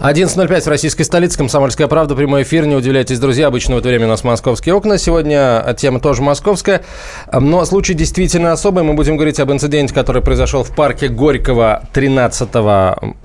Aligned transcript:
11.05 0.00 0.60
в 0.60 0.68
российской 0.68 1.02
столице. 1.02 1.36
Комсомольская 1.36 1.88
правда. 1.88 2.14
Прямой 2.14 2.44
эфир. 2.44 2.66
Не 2.66 2.76
удивляйтесь, 2.76 3.18
друзья. 3.18 3.48
Обычно 3.48 3.74
в 3.74 3.78
это 3.78 3.88
время 3.88 4.06
у 4.06 4.08
нас 4.08 4.22
московские 4.22 4.76
окна. 4.76 4.96
Сегодня 4.96 5.74
тема 5.76 5.98
тоже 5.98 6.22
московская. 6.22 6.82
Но 7.32 7.64
случай 7.64 7.94
действительно 7.94 8.52
особый. 8.52 8.84
Мы 8.84 8.94
будем 8.94 9.16
говорить 9.16 9.40
об 9.40 9.50
инциденте, 9.50 9.92
который 9.92 10.22
произошел 10.22 10.62
в 10.62 10.72
парке 10.72 11.08
Горького 11.08 11.82
13 11.92 12.48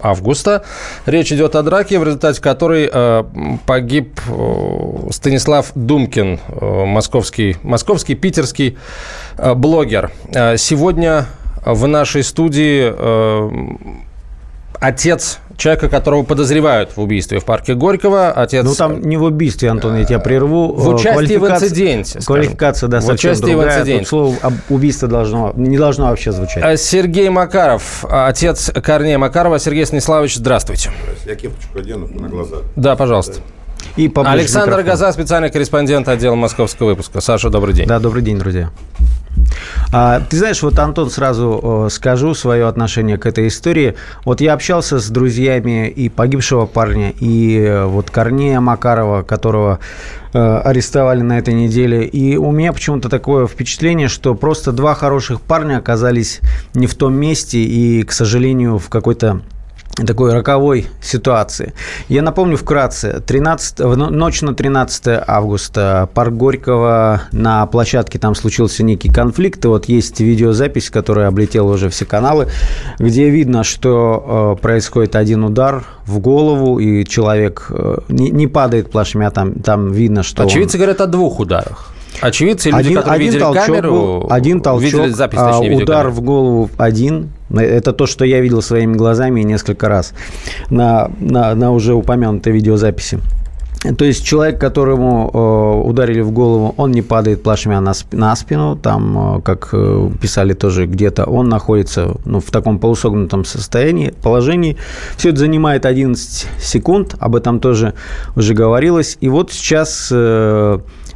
августа. 0.01 0.63
Речь 1.05 1.31
идет 1.31 1.55
о 1.55 1.61
драке, 1.61 1.99
в 1.99 2.03
результате 2.05 2.41
которой 2.41 2.89
э, 2.91 3.23
погиб 3.67 4.19
э, 4.27 5.09
Станислав 5.11 5.73
Думкин, 5.75 6.39
э, 6.47 6.85
московский, 6.85 7.55
московский 7.61 8.15
питерский 8.15 8.79
э, 9.37 9.53
блогер. 9.53 10.11
Э, 10.33 10.57
сегодня 10.57 11.27
в 11.63 11.85
нашей 11.85 12.23
студии 12.23 12.91
э, 12.95 13.49
отец 14.79 15.39
человека, 15.57 15.89
которого 15.89 16.23
подозревают 16.23 16.95
в 16.95 17.01
убийстве 17.01 17.39
в 17.39 17.45
парке 17.45 17.73
Горького. 17.73 18.31
Отец... 18.31 18.63
Ну, 18.63 18.73
там 18.75 19.01
не 19.01 19.17
в 19.17 19.23
убийстве, 19.23 19.69
Антон, 19.69 19.97
я 19.97 20.05
тебя 20.05 20.19
прерву. 20.19 20.73
В 20.73 20.87
участии 20.89 21.37
в 21.37 21.49
инциденте. 21.49 22.19
Квалификация, 22.25 22.89
да, 22.89 22.99
в 22.99 23.07
участии 23.09 23.51
другая. 23.51 23.77
в 23.77 23.79
инциденте. 23.79 23.99
Тут 23.99 24.07
слово 24.07 24.35
убийство 24.69 25.07
должно, 25.07 25.53
не 25.55 25.77
должно 25.77 26.07
вообще 26.07 26.31
звучать. 26.31 26.63
Э, 26.63 26.77
Сергей 26.77 27.29
Макаров, 27.29 28.05
отец 28.09 28.71
Корнея 28.83 29.17
Макарова. 29.17 29.59
Сергей 29.59 29.85
Станиславович, 29.85 30.35
здравствуйте. 30.35 30.91
Я 31.25 31.35
кепочку 31.35 31.79
одену 31.79 32.07
на 32.07 32.27
глаза. 32.27 32.57
Да, 32.75 32.95
пожалуйста. 32.95 33.39
И 33.95 34.11
Александр 34.15 34.81
Газа, 34.81 35.11
специальный 35.11 35.51
корреспондент 35.51 36.07
отдела 36.07 36.35
московского 36.35 36.87
выпуска. 36.89 37.21
Саша, 37.21 37.49
добрый 37.49 37.75
день. 37.75 37.87
Да, 37.87 37.99
добрый 37.99 38.23
день, 38.23 38.39
друзья. 38.39 38.71
А, 39.91 40.19
ты 40.21 40.37
знаешь, 40.37 40.63
вот, 40.63 40.79
Антон, 40.79 41.11
сразу 41.11 41.87
скажу 41.91 42.33
свое 42.33 42.67
отношение 42.67 43.17
к 43.17 43.27
этой 43.27 43.47
истории. 43.47 43.95
Вот 44.25 44.41
я 44.41 44.53
общался 44.53 44.99
с 44.99 45.09
друзьями 45.09 45.89
и 45.89 46.09
погибшего 46.09 46.65
парня, 46.65 47.13
и 47.19 47.59
э, 47.59 47.85
вот 47.85 48.09
Корнея 48.09 48.59
Макарова, 48.59 49.21
которого 49.21 49.79
э, 50.33 50.39
арестовали 50.39 51.21
на 51.21 51.37
этой 51.37 51.53
неделе. 51.53 52.05
И 52.05 52.35
у 52.37 52.51
меня 52.51 52.73
почему-то 52.73 53.09
такое 53.09 53.45
впечатление, 53.45 54.07
что 54.07 54.33
просто 54.33 54.71
два 54.71 54.95
хороших 54.95 55.41
парня 55.41 55.77
оказались 55.77 56.41
не 56.73 56.87
в 56.87 56.95
том 56.95 57.13
месте 57.13 57.59
и, 57.59 58.01
к 58.01 58.11
сожалению, 58.11 58.79
в 58.79 58.89
какой-то 58.89 59.41
такой 59.95 60.33
роковой 60.33 60.87
ситуации. 61.01 61.73
Я 62.09 62.21
напомню 62.21 62.57
вкратце. 62.57 63.21
13, 63.25 63.79
в 63.79 63.95
ночь 63.95 64.41
на 64.41 64.55
13 64.55 65.23
августа 65.27 66.09
парк 66.13 66.33
Горького 66.33 67.21
на 67.31 67.65
площадке 67.67 68.17
там 68.17 68.33
случился 68.35 68.83
некий 68.83 69.09
конфликт. 69.09 69.63
И 69.65 69.67
вот 69.67 69.85
есть 69.85 70.19
видеозапись, 70.19 70.89
которая 70.89 71.27
облетела 71.27 71.73
уже 71.73 71.89
все 71.89 72.05
каналы, 72.05 72.47
где 72.97 73.29
видно, 73.29 73.63
что 73.63 74.55
э, 74.57 74.61
происходит 74.61 75.15
один 75.15 75.43
удар 75.43 75.83
в 76.05 76.19
голову, 76.19 76.79
и 76.79 77.05
человек 77.05 77.67
э, 77.69 77.99
не, 78.09 78.31
не 78.31 78.47
падает 78.47 78.91
плашмя, 78.91 79.29
там, 79.29 79.53
там 79.53 79.91
видно, 79.91 80.23
что... 80.23 80.43
Очевидцы 80.43 80.77
он... 80.77 80.81
говорят 80.81 81.01
о 81.01 81.07
двух 81.07 81.39
ударах. 81.39 81.93
Очевидцы, 82.21 82.69
люди, 82.69 82.79
один, 82.79 82.95
которые 82.95 83.15
один 83.15 83.27
видели 83.27 83.39
толчок 83.41 83.65
камеру, 83.65 83.91
был, 83.91 84.27
один 84.29 84.61
толчок, 84.61 84.83
видели 84.83 85.09
запись, 85.09 85.39
точнее, 85.39 85.73
а, 85.73 85.81
удар 85.81 86.09
в 86.09 86.21
голову 86.21 86.69
один. 86.77 87.29
Это 87.53 87.93
то, 87.93 88.05
что 88.05 88.25
я 88.25 88.39
видел 88.41 88.61
своими 88.61 88.95
глазами 88.95 89.41
несколько 89.41 89.89
раз 89.89 90.13
на, 90.69 91.11
на, 91.19 91.55
на 91.55 91.71
уже 91.71 91.93
упомянутой 91.93 92.53
видеозаписи. 92.53 93.19
То 93.97 94.05
есть 94.05 94.23
человек, 94.23 94.61
которому 94.61 95.29
э, 95.33 95.87
ударили 95.89 96.21
в 96.21 96.31
голову, 96.31 96.73
он 96.77 96.91
не 96.91 97.01
падает 97.01 97.43
плашмя 97.43 97.81
на, 97.81 97.89
сп- 97.89 98.15
на 98.15 98.33
спину, 98.35 98.77
там, 98.77 99.37
э, 99.37 99.41
как 99.41 99.69
э, 99.73 100.09
писали 100.21 100.53
тоже 100.53 100.85
где-то, 100.85 101.25
он 101.25 101.49
находится 101.49 102.15
ну, 102.23 102.39
в 102.39 102.49
таком 102.49 102.79
полусогнутом 102.79 103.43
состоянии, 103.43 104.13
положении. 104.23 104.77
Все 105.17 105.29
это 105.29 105.39
занимает 105.39 105.85
11 105.85 106.47
секунд, 106.61 107.15
об 107.19 107.35
этом 107.35 107.59
тоже 107.59 107.93
уже 108.35 108.53
говорилось. 108.53 109.17
И 109.19 109.27
вот 109.27 109.51
сейчас... 109.51 110.11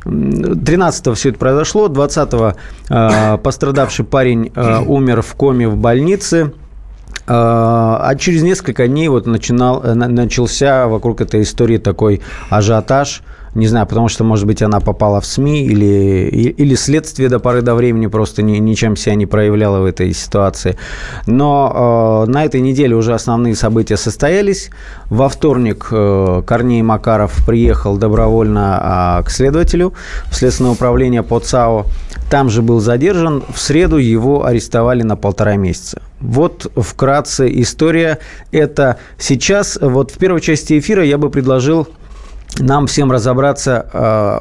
13-го 0.07 1.13
все 1.13 1.29
это 1.29 1.39
произошло, 1.39 1.87
20-го 1.87 2.53
э, 2.89 3.37
пострадавший 3.39 4.05
парень 4.05 4.51
э, 4.55 4.79
умер 4.79 5.21
в 5.21 5.33
коме 5.35 5.67
в 5.67 5.75
больнице. 5.75 6.53
Э, 7.27 7.27
а 7.27 8.15
через 8.17 8.43
несколько 8.43 8.87
дней 8.87 9.09
вот 9.09 9.25
начинал, 9.27 9.81
начался 9.83 10.87
вокруг 10.87 11.21
этой 11.21 11.41
истории 11.41 11.77
такой 11.77 12.21
ажиотаж– 12.49 13.21
не 13.55 13.67
знаю, 13.67 13.87
потому 13.87 14.07
что, 14.07 14.23
может 14.23 14.45
быть, 14.45 14.61
она 14.61 14.79
попала 14.79 15.19
в 15.21 15.25
СМИ 15.25 15.65
или, 15.65 16.53
или 16.57 16.75
следствие 16.75 17.29
до 17.29 17.39
поры 17.39 17.61
до 17.61 17.75
времени 17.75 18.07
просто 18.07 18.41
ни, 18.41 18.57
ничем 18.57 18.95
себя 18.95 19.15
не 19.15 19.25
проявляло 19.25 19.79
в 19.79 19.85
этой 19.85 20.13
ситуации. 20.13 20.77
Но 21.25 22.25
э, 22.27 22.31
на 22.31 22.45
этой 22.45 22.61
неделе 22.61 22.95
уже 22.95 23.13
основные 23.13 23.55
события 23.55 23.97
состоялись. 23.97 24.69
Во 25.09 25.29
вторник 25.29 25.87
э, 25.91 26.43
Корней 26.45 26.81
Макаров 26.81 27.45
приехал 27.45 27.97
добровольно 27.97 29.19
э, 29.19 29.23
к 29.23 29.29
следователю 29.29 29.93
в 30.25 30.35
Следственное 30.35 30.71
управление 30.71 31.23
по 31.23 31.39
ЦАО. 31.39 31.85
Там 32.29 32.49
же 32.49 32.61
был 32.61 32.79
задержан. 32.79 33.43
В 33.53 33.59
среду 33.59 33.97
его 33.97 34.45
арестовали 34.45 35.03
на 35.03 35.15
полтора 35.15 35.55
месяца. 35.55 36.01
Вот 36.19 36.71
вкратце 36.75 37.49
история. 37.61 38.19
Это 38.51 38.97
сейчас, 39.17 39.77
вот 39.81 40.11
в 40.11 40.17
первой 40.17 40.41
части 40.41 40.77
эфира 40.77 41.03
я 41.03 41.17
бы 41.17 41.29
предложил 41.29 41.87
нам 42.59 42.87
всем 42.87 43.11
разобраться 43.11 43.85
э, 43.93 44.39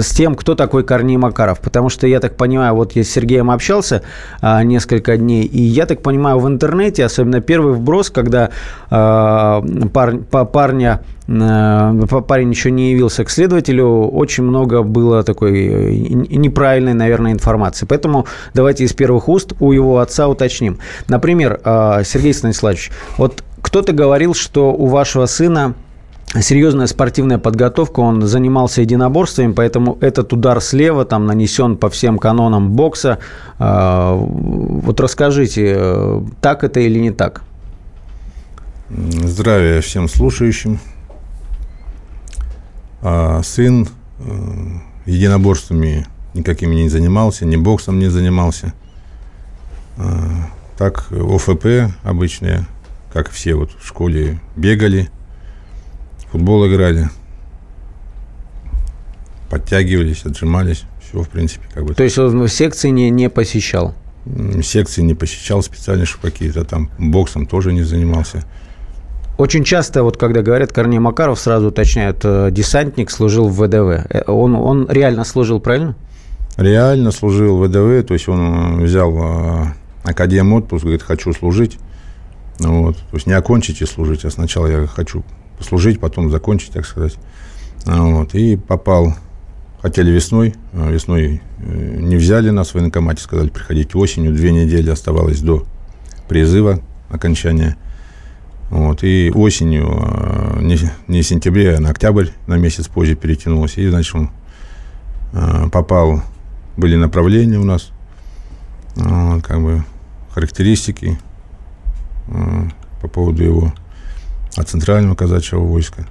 с 0.00 0.12
тем, 0.12 0.34
кто 0.34 0.54
такой 0.54 0.84
Корней 0.84 1.16
Макаров. 1.16 1.60
Потому 1.60 1.88
что, 1.88 2.06
я 2.06 2.20
так 2.20 2.36
понимаю, 2.36 2.74
вот 2.74 2.92
я 2.92 3.04
с 3.04 3.08
Сергеем 3.08 3.50
общался 3.50 4.02
а, 4.40 4.62
несколько 4.62 5.16
дней, 5.16 5.44
и 5.44 5.60
я 5.62 5.86
так 5.86 6.02
понимаю, 6.02 6.38
в 6.38 6.46
интернете, 6.46 7.04
особенно 7.04 7.40
первый 7.40 7.74
вброс, 7.74 8.10
когда 8.10 8.50
а, 8.90 9.64
пар, 9.92 10.18
па, 10.30 10.44
парня 10.44 11.02
парень 11.26 12.50
еще 12.50 12.72
не 12.72 12.90
явился 12.90 13.24
к 13.24 13.30
следователю, 13.30 14.08
очень 14.08 14.42
много 14.42 14.82
было 14.82 15.22
такой 15.22 15.68
неправильной, 16.08 16.92
наверное, 16.92 17.30
информации. 17.30 17.86
Поэтому 17.86 18.26
давайте 18.52 18.82
из 18.82 18.92
первых 18.94 19.28
уст 19.28 19.52
у 19.60 19.70
его 19.70 20.00
отца 20.00 20.26
уточним. 20.26 20.78
Например, 21.06 21.60
Сергей 22.04 22.34
Станиславович, 22.34 22.90
вот 23.16 23.44
кто-то 23.62 23.92
говорил, 23.92 24.34
что 24.34 24.72
у 24.72 24.86
вашего 24.86 25.26
сына 25.26 25.74
серьезная 26.38 26.86
спортивная 26.86 27.38
подготовка, 27.38 28.00
он 28.00 28.22
занимался 28.22 28.82
единоборствами, 28.82 29.52
поэтому 29.52 29.98
этот 30.00 30.32
удар 30.32 30.60
слева 30.60 31.04
там 31.04 31.26
нанесен 31.26 31.76
по 31.76 31.90
всем 31.90 32.18
канонам 32.18 32.70
бокса. 32.70 33.18
А, 33.58 34.14
вот 34.14 35.00
расскажите, 35.00 36.22
так 36.40 36.62
это 36.62 36.80
или 36.80 36.98
не 36.98 37.10
так? 37.10 37.42
Здравия 38.88 39.80
всем 39.80 40.08
слушающим. 40.08 40.78
А, 43.02 43.42
сын 43.42 43.88
э, 44.18 44.22
единоборствами 45.06 46.06
никакими 46.34 46.74
не 46.74 46.88
занимался, 46.88 47.44
ни 47.44 47.56
боксом 47.56 47.98
не 47.98 48.08
занимался. 48.08 48.72
А, 49.96 50.48
так, 50.78 51.08
ОФП 51.10 51.92
обычные, 52.04 52.66
как 53.12 53.30
все 53.30 53.54
вот 53.54 53.70
в 53.78 53.86
школе 53.86 54.38
бегали– 54.54 55.10
футбол 56.30 56.66
играли, 56.66 57.08
подтягивались, 59.48 60.24
отжимались, 60.24 60.84
все, 61.00 61.22
в 61.22 61.28
принципе, 61.28 61.64
как 61.72 61.84
бы. 61.84 61.94
То 61.94 62.04
есть 62.04 62.18
он 62.18 62.42
в 62.42 62.48
секции 62.48 62.88
не, 62.88 63.10
не 63.10 63.28
посещал? 63.28 63.94
Секции 64.62 65.02
не 65.02 65.14
посещал 65.14 65.62
специально, 65.62 66.04
что 66.04 66.20
какие-то 66.20 66.64
там 66.64 66.90
боксом 66.98 67.46
тоже 67.46 67.72
не 67.72 67.82
занимался. 67.82 68.44
Очень 69.38 69.64
часто, 69.64 70.02
вот 70.02 70.18
когда 70.18 70.42
говорят 70.42 70.72
Корней 70.72 70.98
Макаров, 70.98 71.40
сразу 71.40 71.68
уточняют, 71.68 72.20
э, 72.24 72.50
десантник 72.52 73.10
служил 73.10 73.48
в 73.48 73.54
ВДВ. 73.54 74.06
Э, 74.10 74.22
он, 74.26 74.54
он 74.54 74.86
реально 74.90 75.24
служил, 75.24 75.60
правильно? 75.60 75.96
Реально 76.58 77.10
служил 77.10 77.56
в 77.56 77.66
ВДВ, 77.66 78.06
то 78.06 78.12
есть 78.12 78.28
он 78.28 78.82
взял 78.82 79.10
э, 79.16 79.64
академ 80.04 80.52
отпуск, 80.52 80.82
говорит, 80.82 81.02
хочу 81.02 81.32
служить. 81.32 81.78
Вот. 82.58 82.96
То 82.96 83.14
есть 83.14 83.26
не 83.26 83.32
окончить 83.32 83.80
и 83.80 83.86
служить, 83.86 84.26
а 84.26 84.30
сначала 84.30 84.66
я 84.66 84.86
хочу 84.86 85.24
послужить, 85.60 86.00
потом 86.00 86.30
закончить, 86.30 86.72
так 86.72 86.86
сказать. 86.86 87.18
А, 87.84 88.02
вот, 88.02 88.34
и 88.34 88.56
попал, 88.56 89.14
хотели 89.82 90.10
весной, 90.10 90.54
а 90.72 90.90
весной 90.90 91.42
э, 91.58 91.96
не 92.00 92.16
взяли 92.16 92.48
нас 92.48 92.70
в 92.70 92.74
военкомате, 92.76 93.22
сказали, 93.22 93.50
приходите 93.50 93.98
осенью, 93.98 94.32
две 94.32 94.52
недели 94.52 94.88
оставалось 94.88 95.40
до 95.40 95.66
призыва, 96.28 96.80
окончания. 97.10 97.76
Вот, 98.70 99.04
и 99.04 99.30
осенью, 99.34 99.86
а, 99.90 100.60
не, 100.62 100.78
не 101.08 101.22
сентябре, 101.22 101.76
а 101.76 101.80
на 101.80 101.90
октябрь, 101.90 102.28
на 102.46 102.54
месяц 102.54 102.88
позже 102.88 103.14
перетянулось. 103.14 103.76
И, 103.76 103.86
значит, 103.86 104.14
он 104.14 104.30
попал, 105.70 106.22
были 106.76 106.96
направления 106.96 107.58
у 107.58 107.64
нас, 107.64 107.90
как 108.96 109.62
бы 109.62 109.84
характеристики 110.32 111.20
по 113.00 113.06
поводу 113.06 113.44
его 113.44 113.72
от 114.56 114.68
Центрального 114.68 115.14
казачьего 115.14 115.60
войска, 115.60 116.06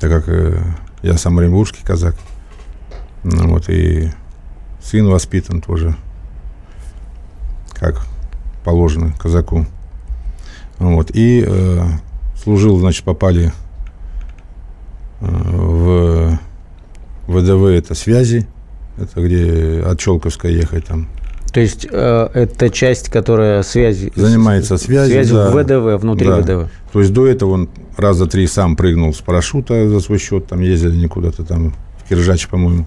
так 0.00 0.10
как 0.10 0.28
э, 0.28 0.62
я 1.02 1.16
сам 1.18 1.38
оренбургский 1.38 1.84
казак. 1.84 2.16
Ну, 3.22 3.50
вот, 3.50 3.68
и 3.68 4.10
сын 4.82 5.06
воспитан 5.08 5.60
тоже, 5.60 5.96
как 7.72 8.06
положено 8.64 9.12
казаку. 9.18 9.66
Вот, 10.78 11.10
и 11.14 11.44
э, 11.46 11.82
служил, 12.42 12.78
значит, 12.78 13.04
попали 13.04 13.52
э, 15.20 15.26
в 15.26 16.38
ВДВ, 17.26 17.64
это 17.64 17.94
связи, 17.94 18.46
это 18.98 19.26
где 19.26 19.82
от 19.82 19.98
Челковска 19.98 20.48
ехать 20.48 20.86
там. 20.86 21.08
То 21.54 21.60
есть 21.60 21.86
э, 21.88 22.28
это 22.34 22.68
часть, 22.68 23.10
которая 23.10 23.62
связи... 23.62 24.12
Занимается 24.16 24.76
связью. 24.76 25.12
Связью 25.14 25.36
да. 25.36 25.50
ВДВ, 25.50 26.02
внутри 26.02 26.26
да. 26.26 26.40
ВДВ. 26.40 26.68
То 26.92 26.98
есть 26.98 27.12
до 27.12 27.28
этого 27.28 27.52
он 27.52 27.68
раза 27.96 28.26
три 28.26 28.48
сам 28.48 28.74
прыгнул 28.74 29.14
с 29.14 29.18
парашюта 29.18 29.88
за 29.88 30.00
свой 30.00 30.18
счет, 30.18 30.48
там 30.48 30.60
ездили 30.60 30.96
не 30.96 31.06
куда-то 31.06 31.44
там, 31.44 31.72
в 32.04 32.08
Киржач, 32.08 32.48
по-моему. 32.48 32.86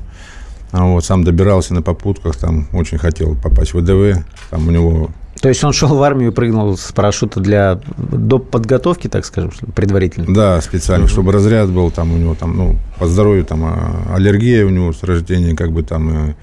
А 0.74 0.84
вот 0.84 1.06
сам 1.06 1.24
добирался 1.24 1.74
на 1.74 1.82
попутках, 1.82 2.36
там 2.36 2.68
очень 2.74 2.98
хотел 2.98 3.36
попасть 3.36 3.74
в 3.74 3.80
ВДВ, 3.80 4.26
там 4.50 4.68
у 4.68 4.72
него 4.72 5.12
то 5.40 5.50
есть 5.50 5.64
он 5.64 5.72
шел 5.72 5.96
в 5.96 6.02
армию 6.02 6.32
и 6.32 6.34
прыгнул 6.34 6.76
с 6.76 6.92
парашюта 6.92 7.40
для 7.40 7.80
до 7.96 8.40
подготовки, 8.40 9.08
так 9.08 9.24
скажем, 9.24 9.52
предварительно? 9.76 10.34
Да, 10.34 10.60
специально, 10.62 11.06
угу. 11.06 11.12
чтобы 11.12 11.32
разряд 11.32 11.70
был, 11.70 11.92
там 11.92 12.12
у 12.12 12.18
него 12.18 12.34
там, 12.34 12.58
ну, 12.58 12.76
по 12.98 13.06
здоровью 13.06 13.46
там 13.46 13.64
а, 13.64 14.16
аллергия 14.16 14.66
у 14.66 14.70
него 14.70 14.92
с 14.94 15.04
рождения, 15.04 15.56
как 15.56 15.72
бы 15.72 15.84
там 15.84 16.32
э, 16.32 16.34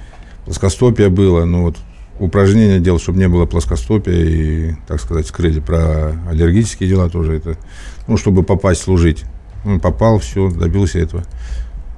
плоскостопие 0.44 1.08
было, 1.08 1.44
ну 1.44 1.62
вот 1.62 1.76
упражнения 2.18 2.80
делал, 2.80 2.98
чтобы 2.98 3.18
не 3.18 3.28
было 3.28 3.46
плоскостопия 3.46 4.14
и, 4.14 4.74
так 4.86 5.00
сказать, 5.00 5.26
скрыли 5.26 5.60
про 5.60 6.12
аллергические 6.28 6.88
дела 6.88 7.08
тоже 7.08 7.36
это, 7.36 7.56
ну, 8.06 8.16
чтобы 8.16 8.42
попасть 8.42 8.82
служить. 8.82 9.24
Он 9.64 9.80
попал, 9.80 10.18
все, 10.18 10.50
добился 10.50 10.98
этого. 10.98 11.24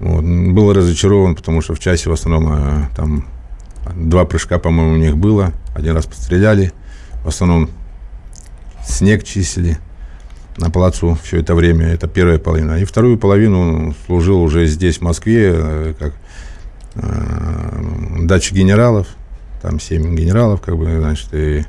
Вот. 0.01 0.23
Был 0.23 0.73
разочарован, 0.73 1.35
потому 1.35 1.61
что 1.61 1.75
в 1.75 1.79
часе 1.79 2.09
в 2.09 2.13
основном 2.13 2.47
а, 2.49 2.91
там 2.97 3.27
два 3.95 4.25
прыжка, 4.25 4.59
по-моему, 4.59 4.95
у 4.95 4.99
них 4.99 5.17
было. 5.17 5.53
Один 5.75 5.95
раз 5.95 6.07
постреляли– 6.07 6.73
в 7.27 7.29
основном 7.29 7.69
снег 8.87 9.25
чистили 9.25 9.79
на 10.59 10.71
плацу 10.71 11.19
все 11.25 11.41
это 11.41 11.57
время. 11.57 11.89
Это 11.89 12.07
первая 12.07 12.39
половина. 12.39 12.79
И 12.79 12.85
вторую 12.85 13.19
половину 13.19 13.97
служил 14.07 14.41
уже 14.43 14.67
здесь, 14.67 14.99
в 14.99 15.01
Москве, 15.01 15.51
э, 15.53 15.95
как 15.99 16.15
э, 16.95 18.23
дача 18.23 18.55
генералов. 18.55 19.09
Там 19.67 19.81
семь 19.81 20.15
генералов, 20.15 20.61
как 20.61 20.77
бы, 20.79 20.85
значит, 21.01 21.27
и 21.33 21.65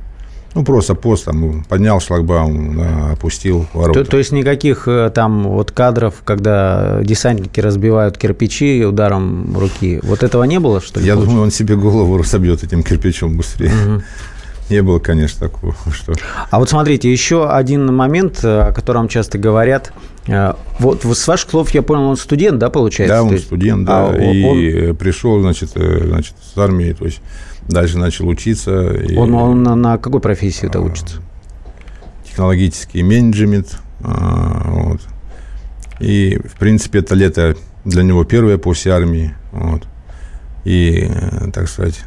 ну, 0.54 0.64
просто 0.64 0.94
пост 0.94 1.26
там 1.26 1.64
поднял 1.64 2.00
шлагбаум, 2.00 2.78
да, 2.78 3.12
опустил 3.14 3.66
ворота. 3.74 4.04
То, 4.04 4.12
то 4.12 4.18
есть 4.20 4.32
никаких 4.32 4.88
э, 4.88 5.10
там 5.10 5.48
вот 5.48 5.72
кадров, 5.72 6.22
когда 6.24 7.00
десантники 7.02 7.60
разбивают 7.60 8.20
кирпичи 8.20 8.86
ударом 8.86 9.58
руки, 9.58 10.00
вот 10.04 10.22
этого 10.22 10.44
не 10.44 10.60
было, 10.60 10.80
что 10.80 11.00
ли? 11.00 11.08
Я 11.08 11.14
получилось? 11.14 11.30
думаю, 11.30 11.44
он 11.46 11.52
себе 11.52 11.76
голову 11.76 12.24
собьет 12.24 12.64
этим 12.64 12.84
кирпичом 12.84 13.36
быстрее. 13.36 13.72
Угу. 13.72 14.04
Не 14.70 14.82
было, 14.84 15.00
конечно, 15.00 15.48
такого. 15.48 15.74
Что... 15.92 16.14
А 16.52 16.60
вот 16.60 16.70
смотрите, 16.70 17.12
еще 17.12 17.50
один 17.50 17.96
момент, 17.96 18.44
э, 18.44 18.60
о 18.60 18.74
котором 18.74 19.08
часто 19.08 19.40
говорят. 19.40 19.92
Э, 20.28 20.54
вот 20.80 21.04
с 21.04 21.28
ваших 21.28 21.50
слов 21.50 21.72
я 21.72 21.82
понял, 21.82 22.04
он 22.04 22.18
студент, 22.18 22.60
да, 22.60 22.70
получается? 22.70 23.16
Да, 23.16 23.24
он 23.24 23.38
студент, 23.40 23.86
да. 23.86 24.10
А, 24.10 24.16
и 24.16 24.90
он... 24.90 24.96
пришел, 24.96 25.40
значит, 25.40 25.72
значит, 25.74 26.36
с 26.54 26.58
армии, 26.58 26.94
то 26.94 27.06
есть 27.06 27.22
дальше 27.68 27.98
начал 27.98 28.28
учиться. 28.28 28.92
И... 28.94 29.16
Он, 29.16 29.34
он 29.34 29.64
на 29.64 29.98
какой 29.98 30.22
профессии 30.22 30.68
это 30.68 30.80
учится? 30.80 31.18
Технологический 32.26 33.04
менеджмент. 33.04 33.80
А, 34.02 34.70
вот. 34.70 35.02
И, 36.00 36.40
в 36.44 36.58
принципе, 36.58 37.00
это 37.00 37.16
лето 37.16 37.56
для 37.86 38.04
него 38.04 38.24
первое 38.24 38.58
после 38.58 38.92
армии. 38.92 39.34
Вот. 39.52 39.84
И, 40.66 41.10
так 41.54 41.68
сказать, 41.68 42.04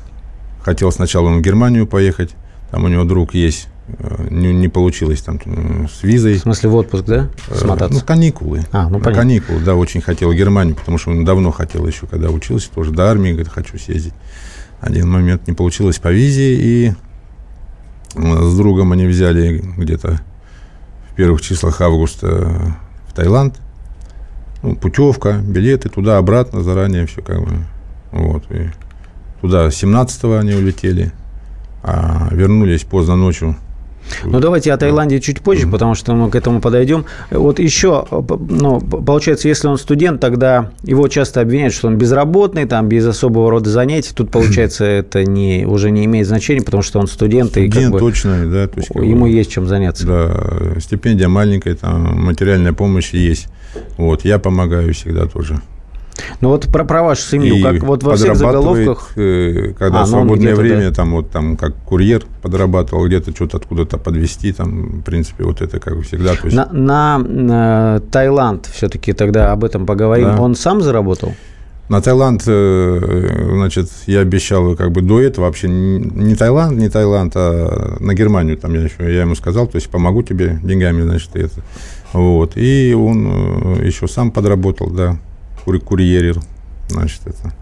хотел 0.62 0.92
сначала 0.92 1.30
в 1.30 1.40
Германию 1.40 1.86
поехать, 1.86 2.34
там 2.70 2.84
у 2.84 2.88
него 2.88 3.04
друг 3.04 3.34
есть, 3.34 3.68
э, 3.88 4.28
не, 4.30 4.52
не 4.52 4.68
получилось 4.68 5.22
там 5.22 5.40
э, 5.44 5.86
с 5.88 6.02
визой. 6.02 6.34
В 6.34 6.40
смысле 6.40 6.68
в 6.68 6.74
отпуск, 6.76 7.04
да? 7.04 7.30
Э, 7.48 7.54
Смотаться? 7.54 7.98
Ну, 7.98 8.04
каникулы. 8.04 8.60
А, 8.70 8.84
ну, 8.88 8.98
понятно. 8.98 9.14
Каникулы, 9.14 9.60
да, 9.60 9.74
очень 9.74 10.00
хотел 10.00 10.30
в 10.30 10.34
Германию, 10.34 10.76
потому 10.76 10.98
что 10.98 11.10
он 11.10 11.24
давно 11.24 11.50
хотел 11.50 11.86
еще, 11.86 12.06
когда 12.06 12.30
учился, 12.30 12.70
тоже 12.70 12.92
до 12.92 13.10
армии, 13.10 13.30
говорит, 13.30 13.48
хочу 13.48 13.78
съездить. 13.78 14.14
Один 14.80 15.10
момент 15.10 15.46
не 15.46 15.52
получилось 15.52 15.98
по 15.98 16.08
визе, 16.08 16.54
и 16.54 16.92
с 18.14 18.56
другом 18.56 18.92
они 18.92 19.06
взяли 19.06 19.62
где-то 19.76 20.20
в 21.10 21.14
первых 21.14 21.42
числах 21.42 21.80
августа 21.80 22.76
в 23.08 23.12
Таиланд. 23.14 23.56
Ну, 24.62 24.76
путевка, 24.76 25.38
билеты 25.38 25.88
туда-обратно, 25.88 26.62
заранее 26.62 27.06
все 27.06 27.22
как 27.22 27.40
бы. 27.42 27.52
Вот. 28.12 28.44
И 28.50 28.70
туда 29.40 29.68
17-го 29.68 30.36
они 30.36 30.54
улетели 30.54 31.12
а 31.82 32.28
вернулись 32.30 32.84
поздно 32.84 33.16
ночью. 33.16 33.56
Ну, 34.24 34.40
давайте 34.40 34.72
о 34.72 34.76
Таиланде 34.76 35.20
чуть 35.20 35.40
позже, 35.40 35.66
потому 35.66 35.94
что 35.94 36.14
мы 36.14 36.30
к 36.30 36.34
этому 36.34 36.60
подойдем. 36.60 37.04
Вот 37.30 37.58
еще, 37.58 38.04
ну, 38.10 38.80
получается, 38.80 39.48
если 39.48 39.68
он 39.68 39.78
студент, 39.78 40.20
тогда 40.20 40.72
его 40.82 41.08
часто 41.08 41.40
обвиняют, 41.40 41.74
что 41.74 41.88
он 41.88 41.96
безработный, 41.96 42.66
там, 42.66 42.88
без 42.88 43.06
особого 43.06 43.50
рода 43.50 43.70
занятий. 43.70 44.12
Тут, 44.14 44.30
получается, 44.30 44.84
это 44.84 45.24
не, 45.24 45.64
уже 45.66 45.90
не 45.90 46.04
имеет 46.04 46.26
значения, 46.26 46.62
потому 46.62 46.82
что 46.82 46.98
он 46.98 47.06
студент. 47.06 47.50
Студент, 47.50 47.76
и 47.76 47.80
как 47.80 47.92
бы, 47.92 47.98
точно, 47.98 48.46
да. 48.46 48.66
То 48.66 48.80
есть, 48.80 48.90
ему 48.94 49.26
бы, 49.26 49.30
есть 49.30 49.50
чем 49.50 49.66
заняться. 49.66 50.06
Да, 50.06 50.80
стипендия 50.80 51.28
маленькая, 51.28 51.74
там, 51.74 52.24
материальная 52.24 52.72
помощь 52.72 53.12
есть. 53.12 53.48
Вот, 53.96 54.24
я 54.24 54.38
помогаю 54.38 54.92
всегда 54.94 55.26
тоже. 55.26 55.60
Ну 56.40 56.48
вот 56.48 56.68
про, 56.68 56.84
про 56.84 57.02
вашу 57.02 57.22
семью, 57.22 57.56
и 57.56 57.62
как 57.62 57.82
вот 57.82 58.02
во 58.02 58.16
всех 58.16 58.36
заголовках... 58.36 59.12
Э, 59.16 59.74
когда 59.78 59.98
а, 59.98 60.00
ну, 60.02 60.06
свободное 60.06 60.54
время, 60.54 60.88
да. 60.88 60.94
там 60.94 61.12
вот 61.12 61.30
там 61.30 61.56
как 61.56 61.74
курьер 61.84 62.24
подрабатывал, 62.42 63.06
где-то 63.06 63.32
что-то 63.32 63.58
откуда-то 63.58 63.98
подвести, 63.98 64.52
там, 64.52 65.00
в 65.00 65.02
принципе, 65.02 65.44
вот 65.44 65.60
это 65.60 65.78
как 65.78 66.00
всегда. 66.02 66.34
То 66.34 66.46
есть... 66.46 66.56
на, 66.56 66.66
на, 66.72 67.18
на 67.18 67.96
э, 67.96 68.00
Таиланд 68.10 68.66
все-таки 68.66 69.12
тогда 69.12 69.52
об 69.52 69.64
этом 69.64 69.86
поговорим. 69.86 70.28
Да. 70.28 70.40
Он 70.40 70.54
сам 70.54 70.80
заработал? 70.80 71.34
На 71.90 72.00
Таиланд, 72.00 72.44
э, 72.46 73.48
значит, 73.52 73.90
я 74.06 74.20
обещал 74.20 74.76
как 74.76 74.92
бы 74.92 75.02
до 75.02 75.20
этого 75.20 75.46
вообще 75.46 75.68
не 75.68 76.36
Таиланд, 76.36 76.78
не 76.78 76.88
Таиланд, 76.88 77.32
а 77.34 77.96
на 77.98 78.14
Германию 78.14 78.56
там 78.56 78.72
я 78.74 78.82
еще, 78.82 79.12
я 79.12 79.22
ему 79.22 79.34
сказал, 79.34 79.66
то 79.66 79.76
есть 79.76 79.90
помогу 79.90 80.22
тебе 80.22 80.58
деньгами, 80.62 81.02
значит, 81.02 81.34
это. 81.34 81.60
Вот. 82.12 82.52
И 82.56 82.94
он 82.94 83.82
еще 83.82 84.08
сам 84.08 84.30
подработал, 84.30 84.88
да 84.88 85.18
курьерил, 85.78 86.42
значит, 86.88 87.20
это 87.26 87.52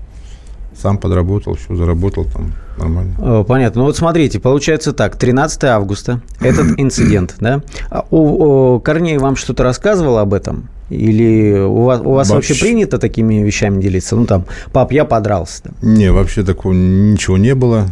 сам 0.81 0.99
подработал, 0.99 1.57
все 1.57 1.75
заработал 1.75 2.25
там 2.25 2.53
нормально. 2.79 3.45
Понятно. 3.45 3.81
Ну 3.81 3.87
вот 3.87 3.97
смотрите, 3.97 4.39
получается 4.39 4.93
так, 4.93 5.17
13 5.17 5.65
августа, 5.65 6.23
этот 6.41 6.67
инцидент, 6.79 7.35
да? 7.41 7.63
А 7.91 8.05
у, 8.11 8.75
у 8.77 8.81
Корней 8.81 9.19
вам 9.19 9.37
что-то 9.37 9.65
рассказывал 9.65 10.19
об 10.19 10.35
этом? 10.35 10.69
Или 10.89 11.59
у 11.59 11.83
вас, 11.83 12.01
у 12.01 12.13
вас 12.13 12.31
вообще... 12.31 12.55
вообще 12.55 12.65
принято 12.65 12.99
такими 12.99 13.43
вещами 13.43 13.81
делиться? 13.81 14.17
Ну 14.17 14.25
там, 14.25 14.47
пап, 14.73 14.93
я 14.93 15.05
подрался. 15.05 15.65
Не, 15.83 16.13
вообще 16.13 16.43
такого 16.43 16.73
ничего 16.73 17.37
не 17.37 17.55
было. 17.55 17.89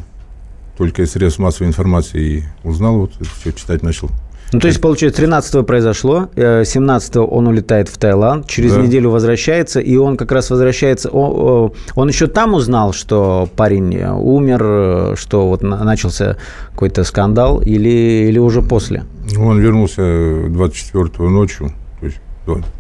Только 0.79 1.03
из 1.03 1.13
средств 1.13 1.39
массовой 1.39 1.69
информации 1.69 2.45
узнал, 2.63 2.99
вот 2.99 3.13
все 3.41 3.53
читать 3.53 3.83
начал. 3.83 4.11
Ну, 4.53 4.61
то 4.61 4.69
есть, 4.69 4.81
получается, 4.81 5.23
13-го 5.23 5.65
произошло, 5.65 6.29
17-го 6.37 7.25
э, 7.25 7.27
он 7.27 7.49
улетает 7.49 7.89
в 7.89 7.99
Таиланд, 7.99 8.47
через 8.47 8.75
да. 8.75 8.83
неделю 8.83 9.11
возвращается, 9.11 9.81
и 9.81 9.97
он 9.97 10.17
как 10.17 10.31
раз 10.31 10.51
возвращается, 10.51 11.11
он, 11.11 11.73
он 11.97 12.09
еще 12.09 12.29
там 12.29 12.55
узнал, 12.55 12.93
что 12.93 13.49
парень 13.57 13.97
умер, 14.05 15.17
что 15.17 15.49
вот 15.49 15.63
начался 15.63 16.37
какой-то 16.73 17.03
скандал, 17.03 17.61
или, 17.61 18.29
или 18.29 18.39
уже 18.39 18.63
после? 18.63 19.05
Он 19.37 19.59
вернулся 19.59 20.03
24-го 20.03 21.29
ночью, 21.29 21.73
то 22.01 22.07
есть 22.07 22.19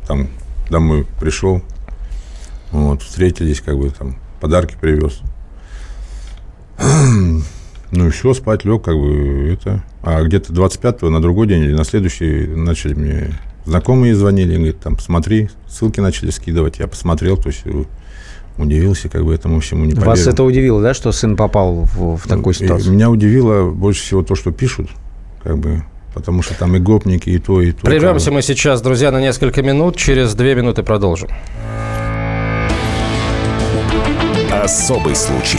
там 0.06 0.28
домой 0.70 1.04
пришел, 1.20 1.62
вот, 2.70 3.02
встретились, 3.02 3.60
как 3.60 3.76
бы 3.76 3.90
там 3.90 4.16
подарки 4.40 4.76
привез. 4.80 5.20
Ну 7.92 8.08
и 8.08 8.10
все, 8.10 8.34
спать 8.34 8.64
лег, 8.64 8.82
как 8.82 8.94
бы 8.94 9.50
это. 9.52 9.82
А 10.02 10.22
где-то 10.22 10.52
25-го 10.52 11.10
на 11.10 11.20
другой 11.20 11.46
день 11.46 11.62
или 11.64 11.72
на 11.72 11.84
следующий 11.84 12.46
начали 12.46 12.94
мне 12.94 13.30
знакомые 13.64 14.14
звонили, 14.14 14.56
говорят, 14.56 14.80
там, 14.80 14.96
посмотри, 14.96 15.50
ссылки 15.68 16.00
начали 16.00 16.30
скидывать. 16.30 16.78
Я 16.78 16.86
посмотрел, 16.86 17.36
то 17.36 17.48
есть 17.48 17.62
э, 17.64 17.84
удивился, 18.58 19.08
как 19.08 19.24
бы 19.24 19.34
этому 19.34 19.60
всему 19.60 19.84
не 19.84 19.92
поверил. 19.92 20.10
Вас 20.10 20.26
это 20.26 20.42
удивило, 20.42 20.80
да, 20.80 20.94
что 20.94 21.12
сын 21.12 21.36
попал 21.36 21.88
в, 21.94 22.16
в 22.16 22.28
такую 22.28 22.54
ситуацию? 22.54 22.92
Меня 22.92 23.10
удивило 23.10 23.70
больше 23.70 24.02
всего 24.02 24.22
то, 24.22 24.34
что 24.34 24.52
пишут, 24.52 24.88
как 25.42 25.58
бы, 25.58 25.82
потому 26.14 26.42
что 26.42 26.54
там 26.54 26.74
и 26.76 26.78
гопники, 26.78 27.28
и 27.28 27.38
то, 27.38 27.60
и 27.60 27.72
то. 27.72 27.84
Прервемся 27.84 28.30
мы 28.30 28.42
сейчас, 28.42 28.80
друзья, 28.80 29.10
на 29.10 29.20
несколько 29.20 29.62
минут. 29.62 29.96
Через 29.96 30.34
две 30.34 30.54
минуты 30.54 30.82
продолжим. 30.82 31.28
Особый 34.50 35.14
случай. 35.14 35.58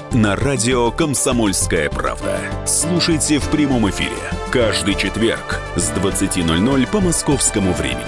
на 0.13 0.35
радио 0.35 0.91
«Комсомольская 0.91 1.89
правда». 1.89 2.37
Слушайте 2.65 3.39
в 3.39 3.47
прямом 3.49 3.89
эфире 3.89 4.17
каждый 4.51 4.95
четверг 4.95 5.61
с 5.77 5.89
20.00 5.91 6.87
по 6.91 6.99
московскому 6.99 7.71
времени. 7.71 8.03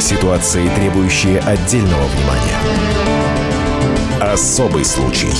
Ситуации, 0.00 0.68
требующие 0.76 1.40
отдельного 1.40 2.04
внимания. 2.04 2.58
Особый 4.20 4.84
случай. 4.84 5.32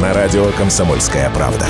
На 0.00 0.14
радио 0.14 0.50
«Комсомольская 0.52 1.28
правда». 1.30 1.66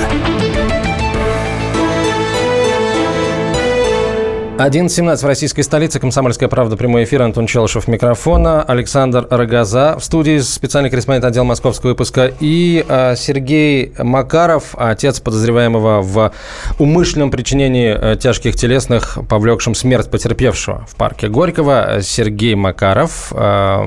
11.17 4.64 5.16
в 5.16 5.26
российской 5.26 5.62
столице. 5.62 5.98
Комсомольская 5.98 6.48
правда. 6.48 6.76
Прямой 6.76 7.02
эфир. 7.02 7.22
Антон 7.22 7.48
Челышев 7.48 7.88
микрофона. 7.88 8.62
Александр 8.62 9.26
Рогоза 9.28 9.96
в 9.98 10.04
студии. 10.04 10.38
Специальный 10.38 10.88
корреспондент 10.88 11.24
отдела 11.24 11.42
московского 11.42 11.90
выпуска. 11.90 12.32
И 12.38 12.84
э, 12.88 13.16
Сергей 13.16 13.92
Макаров, 13.98 14.76
отец 14.76 15.18
подозреваемого 15.18 16.00
в 16.02 16.32
умышленном 16.78 17.32
причинении 17.32 17.92
э, 17.92 18.16
тяжких 18.16 18.54
телесных, 18.54 19.18
повлекшем 19.28 19.74
смерть 19.74 20.08
потерпевшего 20.10 20.86
в 20.88 20.94
парке 20.94 21.26
Горького. 21.26 21.98
Сергей 22.00 22.54
Макаров. 22.54 23.32
Э, 23.32 23.82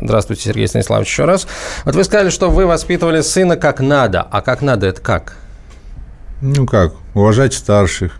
здравствуйте, 0.00 0.42
Сергей 0.42 0.66
Станиславович, 0.66 1.10
еще 1.10 1.26
раз. 1.26 1.46
Вот 1.84 1.94
вы 1.94 2.02
сказали, 2.02 2.30
что 2.30 2.50
вы 2.50 2.66
воспитывали 2.66 3.20
сына 3.20 3.56
как 3.56 3.78
надо. 3.78 4.22
А 4.22 4.40
как 4.40 4.62
надо, 4.62 4.88
это 4.88 5.00
как? 5.00 5.36
Ну 6.40 6.66
как, 6.66 6.94
уважать 7.14 7.54
старших 7.54 8.18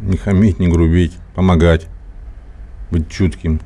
не 0.00 0.16
хамить, 0.16 0.58
не 0.58 0.68
грубить, 0.68 1.12
помогать, 1.34 1.86
быть 2.90 3.10
чутким. 3.10 3.60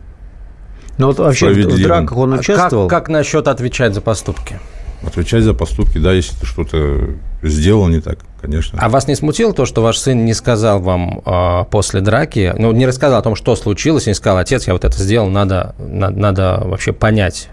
Ну 0.99 1.07
вот 1.07 1.19
вообще 1.19 1.51
в 1.51 1.83
драках 1.83 2.17
он 2.17 2.35
участвовал? 2.35 2.89
Как, 2.89 3.05
как 3.05 3.09
насчет 3.09 3.49
отвечать 3.49 3.95
за 3.95 4.01
поступки? 4.01 4.59
Отвечать 5.03 5.45
за 5.45 5.55
поступки, 5.55 5.97
да, 5.97 6.13
если 6.13 6.37
ты 6.37 6.45
что-то 6.45 7.15
сделал 7.43 7.89
не 7.89 8.01
так, 8.01 8.19
конечно. 8.39 8.79
А 8.83 8.91
вас 8.91 9.09
не 9.09 9.15
смутило 9.15 9.55
то, 9.55 9.65
что 9.65 9.81
ваш 9.81 9.97
сын 9.97 10.27
не 10.27 10.35
сказал 10.35 10.79
вам 10.79 11.23
э, 11.25 11.65
после 11.71 12.03
драки, 12.03 12.55
ну, 12.59 12.71
не 12.73 12.87
рассказал 12.87 13.19
о 13.19 13.23
том, 13.23 13.35
что 13.35 13.57
случилось, 13.57 14.07
не 14.07 14.13
сказал, 14.13 14.37
отец, 14.37 14.67
я 14.67 14.75
вот 14.75 14.85
это 14.85 14.99
сделал, 14.99 15.31
надо, 15.31 15.75
надо, 15.79 16.19
надо 16.19 16.63
вообще 16.67 16.93
понять, 16.93 17.49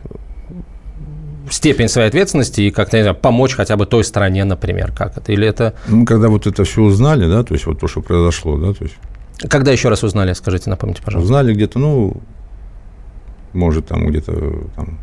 степень 1.50 1.88
своей 1.88 2.08
ответственности 2.08 2.62
и 2.62 2.72
как-то, 2.72 2.98
не 2.98 3.04
знаю, 3.04 3.16
помочь 3.16 3.56
хотя 3.56 3.76
бы 3.78 3.86
той 3.86 4.04
стране, 4.04 4.44
например, 4.44 4.92
как 4.92 5.18
это? 5.18 5.32
Или 5.32 5.48
это... 5.48 5.74
Ну, 5.88 6.06
когда 6.06 6.30
вот 6.30 6.48
это 6.48 6.64
все 6.64 6.82
узнали, 6.82 7.28
да, 7.28 7.44
то 7.44 7.54
есть 7.54 7.66
вот 7.66 7.80
то, 7.80 7.88
что 7.88 8.02
произошло, 8.02 8.58
да, 8.58 8.74
то 8.74 8.84
есть... 8.84 8.96
Когда 9.50 9.72
еще 9.72 9.90
раз 9.90 10.04
узнали, 10.04 10.34
скажите, 10.34 10.70
напомните, 10.70 11.02
пожалуйста. 11.04 11.26
Узнали 11.26 11.54
где-то, 11.54 11.80
ну, 11.80 12.18
может, 13.54 13.88
там 13.88 14.08
где-то 14.08 14.34
там, 14.76 15.00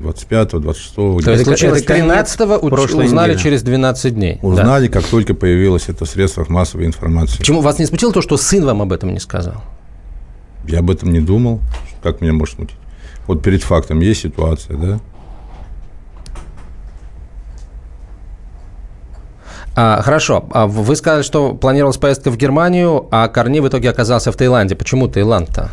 25-го, 0.00 0.58
26-го. 0.58 1.20
То 1.20 1.30
есть 1.30 1.44
случилось 1.44 1.84
13-го, 1.84 2.56
узнали 2.66 3.30
неделя. 3.30 3.42
через 3.42 3.62
12 3.62 4.14
дней. 4.14 4.38
Узнали, 4.42 4.88
да. 4.88 5.00
как 5.00 5.08
только 5.08 5.34
появилось 5.34 5.88
это 5.88 6.04
в 6.04 6.08
средствах 6.08 6.48
массовой 6.48 6.86
информации. 6.86 7.38
Почему 7.38 7.60
вас 7.60 7.78
не 7.78 7.86
смутило 7.86 8.12
то, 8.12 8.22
что 8.22 8.36
сын 8.36 8.64
вам 8.64 8.82
об 8.82 8.92
этом 8.92 9.12
не 9.12 9.20
сказал? 9.20 9.62
Я 10.66 10.80
об 10.80 10.90
этом 10.90 11.12
не 11.12 11.20
думал. 11.20 11.60
Как 12.02 12.20
меня 12.20 12.32
может 12.32 12.56
смутить? 12.56 12.76
Вот 13.26 13.42
перед 13.42 13.62
фактом 13.62 14.00
есть 14.00 14.22
ситуация, 14.22 14.76
да? 14.76 15.00
А, 19.76 20.02
хорошо. 20.02 20.44
А 20.50 20.66
вы 20.66 20.94
сказали, 20.96 21.22
что 21.22 21.54
планировалась 21.54 21.96
поездка 21.96 22.30
в 22.30 22.36
Германию, 22.36 23.06
а 23.10 23.28
Корней 23.28 23.60
в 23.60 23.68
итоге 23.68 23.90
оказался 23.90 24.30
в 24.30 24.36
Таиланде. 24.36 24.76
Почему 24.76 25.08
Таиланд-то? 25.08 25.70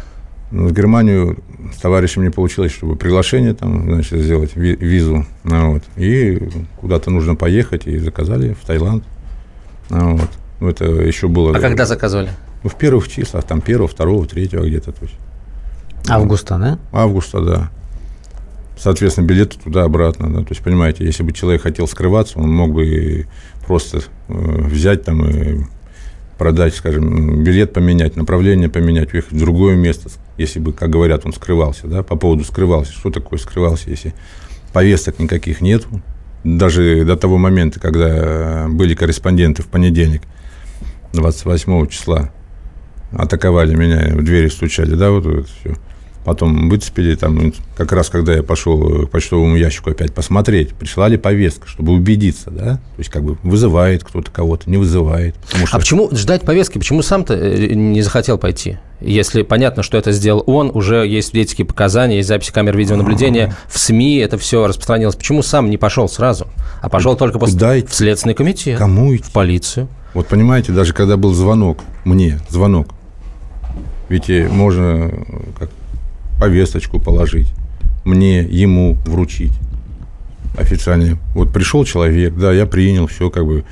Ну, 0.52 0.68
в 0.68 0.74
Германию 0.74 1.38
с 1.74 1.80
товарищем 1.80 2.24
не 2.24 2.30
получилось, 2.30 2.74
чтобы 2.74 2.96
приглашение 2.96 3.54
там, 3.54 3.84
значит, 3.86 4.20
сделать, 4.20 4.56
визу. 4.56 5.26
Ну, 5.44 5.74
вот. 5.74 5.84
И 5.96 6.50
куда-то 6.80 7.10
нужно 7.12 7.36
поехать, 7.36 7.88
и 7.88 7.98
заказали 8.00 8.54
в 8.60 8.66
Таиланд. 8.66 9.04
Ну, 9.90 10.18
вот. 10.18 10.30
Ну, 10.60 10.70
это 10.70 10.86
еще 10.86 11.28
было... 11.28 11.56
А 11.56 11.60
когда 11.60 11.86
заказывали? 11.86 12.30
Ну, 12.64 12.70
в 12.70 12.76
первых 12.76 13.08
числах, 13.08 13.44
там, 13.46 13.62
первого, 13.62 13.88
второго, 13.88 14.26
третьего 14.26 14.66
где-то. 14.66 14.92
То 14.92 15.04
есть. 15.04 15.16
Августа, 16.10 16.58
да? 16.58 16.80
Августа, 16.92 17.42
да. 17.42 17.70
Соответственно, 18.82 19.28
билеты 19.28 19.60
туда-обратно. 19.60 20.34
Да? 20.34 20.40
То 20.40 20.48
есть, 20.50 20.64
понимаете, 20.64 21.06
если 21.06 21.22
бы 21.22 21.34
человек 21.34 21.62
хотел 21.62 21.88
скрываться, 21.88 22.40
он 22.40 22.52
мог 22.52 22.74
бы 22.74 23.28
просто 23.68 24.00
э, 24.28 24.34
взять 24.34 25.04
там 25.04 25.24
и 25.30 25.66
продать, 26.40 26.74
скажем, 26.74 27.44
билет 27.44 27.74
поменять, 27.74 28.16
направление 28.16 28.70
поменять, 28.70 29.14
уехать 29.14 29.34
в 29.34 29.38
другое 29.38 29.76
место, 29.76 30.10
если 30.40 30.58
бы, 30.58 30.74
как 30.74 30.90
говорят, 30.90 31.28
он 31.28 31.34
скрывался, 31.34 31.86
да, 31.86 32.02
по 32.02 32.16
поводу 32.16 32.44
скрывался. 32.44 32.92
Что 32.92 33.12
такое 33.12 33.38
скрывался, 33.38 33.92
если 33.92 34.16
повесток 34.74 35.20
никаких 35.20 35.62
нет? 35.62 35.84
Даже 36.44 37.06
до 37.06 37.16
того 37.16 37.38
момента, 37.38 37.80
когда 37.80 38.66
были 38.68 38.96
корреспонденты 38.96 39.62
в 39.62 39.68
понедельник, 39.68 40.24
28 41.14 41.86
числа, 41.86 42.32
атаковали 43.12 43.76
меня, 43.76 44.16
в 44.16 44.24
двери 44.24 44.48
стучали, 44.48 44.96
да, 44.96 45.12
вот 45.12 45.28
это 45.28 45.48
все 45.60 45.76
потом 46.24 46.70
выцепили, 46.70 47.16
там, 47.16 47.54
как 47.76 47.92
раз 47.92 48.10
когда 48.10 48.34
я 48.34 48.44
пошел 48.44 49.06
к 49.06 49.10
почтовому 49.10 49.56
ящику 49.56 49.90
опять 49.90 50.14
посмотреть, 50.14 50.74
прислали 50.74 51.18
повестку, 51.18 51.68
чтобы 51.68 51.94
убедиться, 51.94 52.52
да, 52.52 52.76
то 52.76 53.00
есть 53.00 53.10
как 53.10 53.24
бы 53.24 53.38
вызывает 53.44 54.04
кто-то 54.04 54.32
кого-то, 54.32 54.70
не 54.70 54.78
вызывает. 54.78 55.36
Что... 55.66 55.78
А 55.78 55.80
почему 55.80 56.10
ждать 56.12 56.44
повестки, 56.44 56.78
почему 56.78 57.02
сам-то 57.02 57.34
э, 57.34 57.74
не 57.74 58.02
захотел 58.02 58.38
пойти? 58.38 58.78
Если 59.00 59.42
понятно, 59.42 59.82
что 59.82 59.98
это 59.98 60.12
сделал 60.12 60.44
он, 60.46 60.70
уже 60.72 61.08
есть 61.08 61.30
свидетельские 61.30 61.66
показания, 61.66 62.18
есть 62.18 62.30
записи 62.30 62.52
камер 62.52 62.78
видеонаблюдения, 62.78 63.56
в 63.68 63.80
СМИ 63.80 64.18
это 64.18 64.38
все 64.38 64.68
распространилось. 64.68 65.16
Почему 65.16 65.42
сам 65.42 65.72
не 65.72 65.78
пошел 65.78 66.08
сразу, 66.08 66.48
а 66.82 66.90
пошел 66.90 67.16
только 67.16 67.40
после 67.40 67.56
Куда 67.56 67.74
в 67.76 67.94
Следственный 67.94 68.36
комитет, 68.36 68.78
Кому 68.78 69.16
идти? 69.16 69.24
в 69.24 69.32
полицию? 69.32 69.88
Вот 70.14 70.28
понимаете, 70.28 70.72
даже 70.72 70.94
когда 70.94 71.18
был 71.18 71.34
звонок, 71.34 71.80
мне 72.04 72.40
звонок, 72.50 72.90
ведь 74.10 74.30
можно 74.30 75.10
как 75.58 75.70
повесточку 76.42 77.00
положить, 77.00 77.50
мне, 78.04 78.42
ему 78.42 78.98
вручить 79.06 79.54
официально. 80.58 81.20
Вот 81.36 81.54
пришел 81.54 81.86
человек, 81.86 82.34
да, 82.34 82.52
я 82.52 82.66
принял, 82.66 83.06
все 83.06 83.30
как 83.30 83.46
бы 83.46 83.64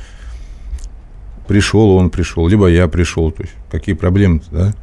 пришел, 1.48 1.90
он 1.90 2.12
пришел, 2.12 2.48
либо 2.48 2.68
я 2.68 2.88
пришел, 2.88 3.32
то 3.32 3.42
есть 3.42 3.56
какие 3.72 3.96
проблемы 3.96 4.42
да? 4.52 4.76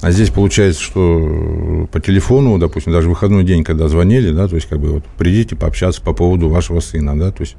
А 0.00 0.10
здесь 0.10 0.30
получается, 0.30 0.82
что 0.82 1.88
по 1.92 2.00
телефону, 2.00 2.58
допустим, 2.58 2.92
даже 2.92 3.08
выходной 3.08 3.44
день, 3.44 3.62
когда 3.62 3.86
звонили, 3.86 4.32
да, 4.32 4.48
то 4.48 4.56
есть 4.56 4.68
как 4.68 4.80
бы 4.80 4.88
вот 4.90 5.04
придите 5.16 5.54
пообщаться 5.54 6.02
по 6.02 6.12
поводу 6.12 6.48
вашего 6.48 6.80
сына, 6.80 7.16
да, 7.16 7.30
то 7.30 7.42
есть 7.42 7.54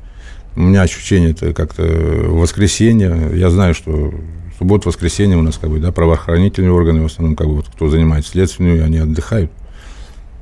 у 0.57 0.63
меня 0.63 0.81
ощущение 0.81 1.31
это 1.31 1.53
как-то 1.53 1.83
воскресенье, 1.83 3.31
я 3.35 3.49
знаю, 3.49 3.73
что 3.73 4.13
суббота, 4.59 4.89
воскресенье 4.89 5.37
у 5.37 5.41
нас 5.41 5.57
как 5.57 5.69
бы, 5.69 5.79
да, 5.79 5.93
правоохранительные 5.93 6.73
органы 6.73 7.03
в 7.03 7.05
основном, 7.05 7.37
как 7.37 7.47
бы 7.47 7.55
вот 7.55 7.67
кто 7.69 7.87
занимается 7.87 8.31
следственную, 8.31 8.83
они 8.83 8.97
отдыхают. 8.97 9.49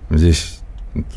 Здесь 0.09 0.59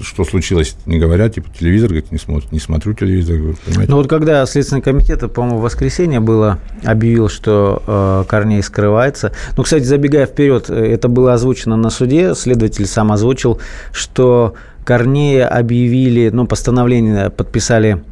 что 0.01 0.25
случилось, 0.25 0.77
не 0.87 0.99
говорят, 0.99 1.35
типа 1.35 1.49
телевизор, 1.59 1.89
говорит, 1.89 2.13
не 2.13 2.19
смотрю, 2.19 2.49
не 2.51 2.59
смотрю 2.59 2.93
телевизор? 2.93 3.57
Ну 3.89 3.97
вот 3.97 4.09
когда 4.09 4.45
Следственный 4.47 4.83
комитет, 4.83 5.21
по-моему, 5.33 5.59
в 5.59 5.63
воскресенье 5.63 6.21
было, 6.21 6.59
объявил, 6.85 7.29
что 7.29 7.83
э, 7.87 8.25
Корней 8.29 8.63
скрывается. 8.63 9.33
Ну, 9.57 9.63
кстати, 9.63 9.85
забегая 9.85 10.27
вперед, 10.27 10.69
это 10.69 11.09
было 11.09 11.35
озвучено 11.35 11.77
на 11.77 11.91
суде, 11.91 12.35
следователь 12.35 12.87
сам 12.87 13.13
озвучил, 13.13 13.61
что 13.93 14.55
Корнея 14.85 15.49
объявили, 15.49 16.31
ну, 16.31 16.47
постановление 16.47 17.31
подписали 17.31 18.03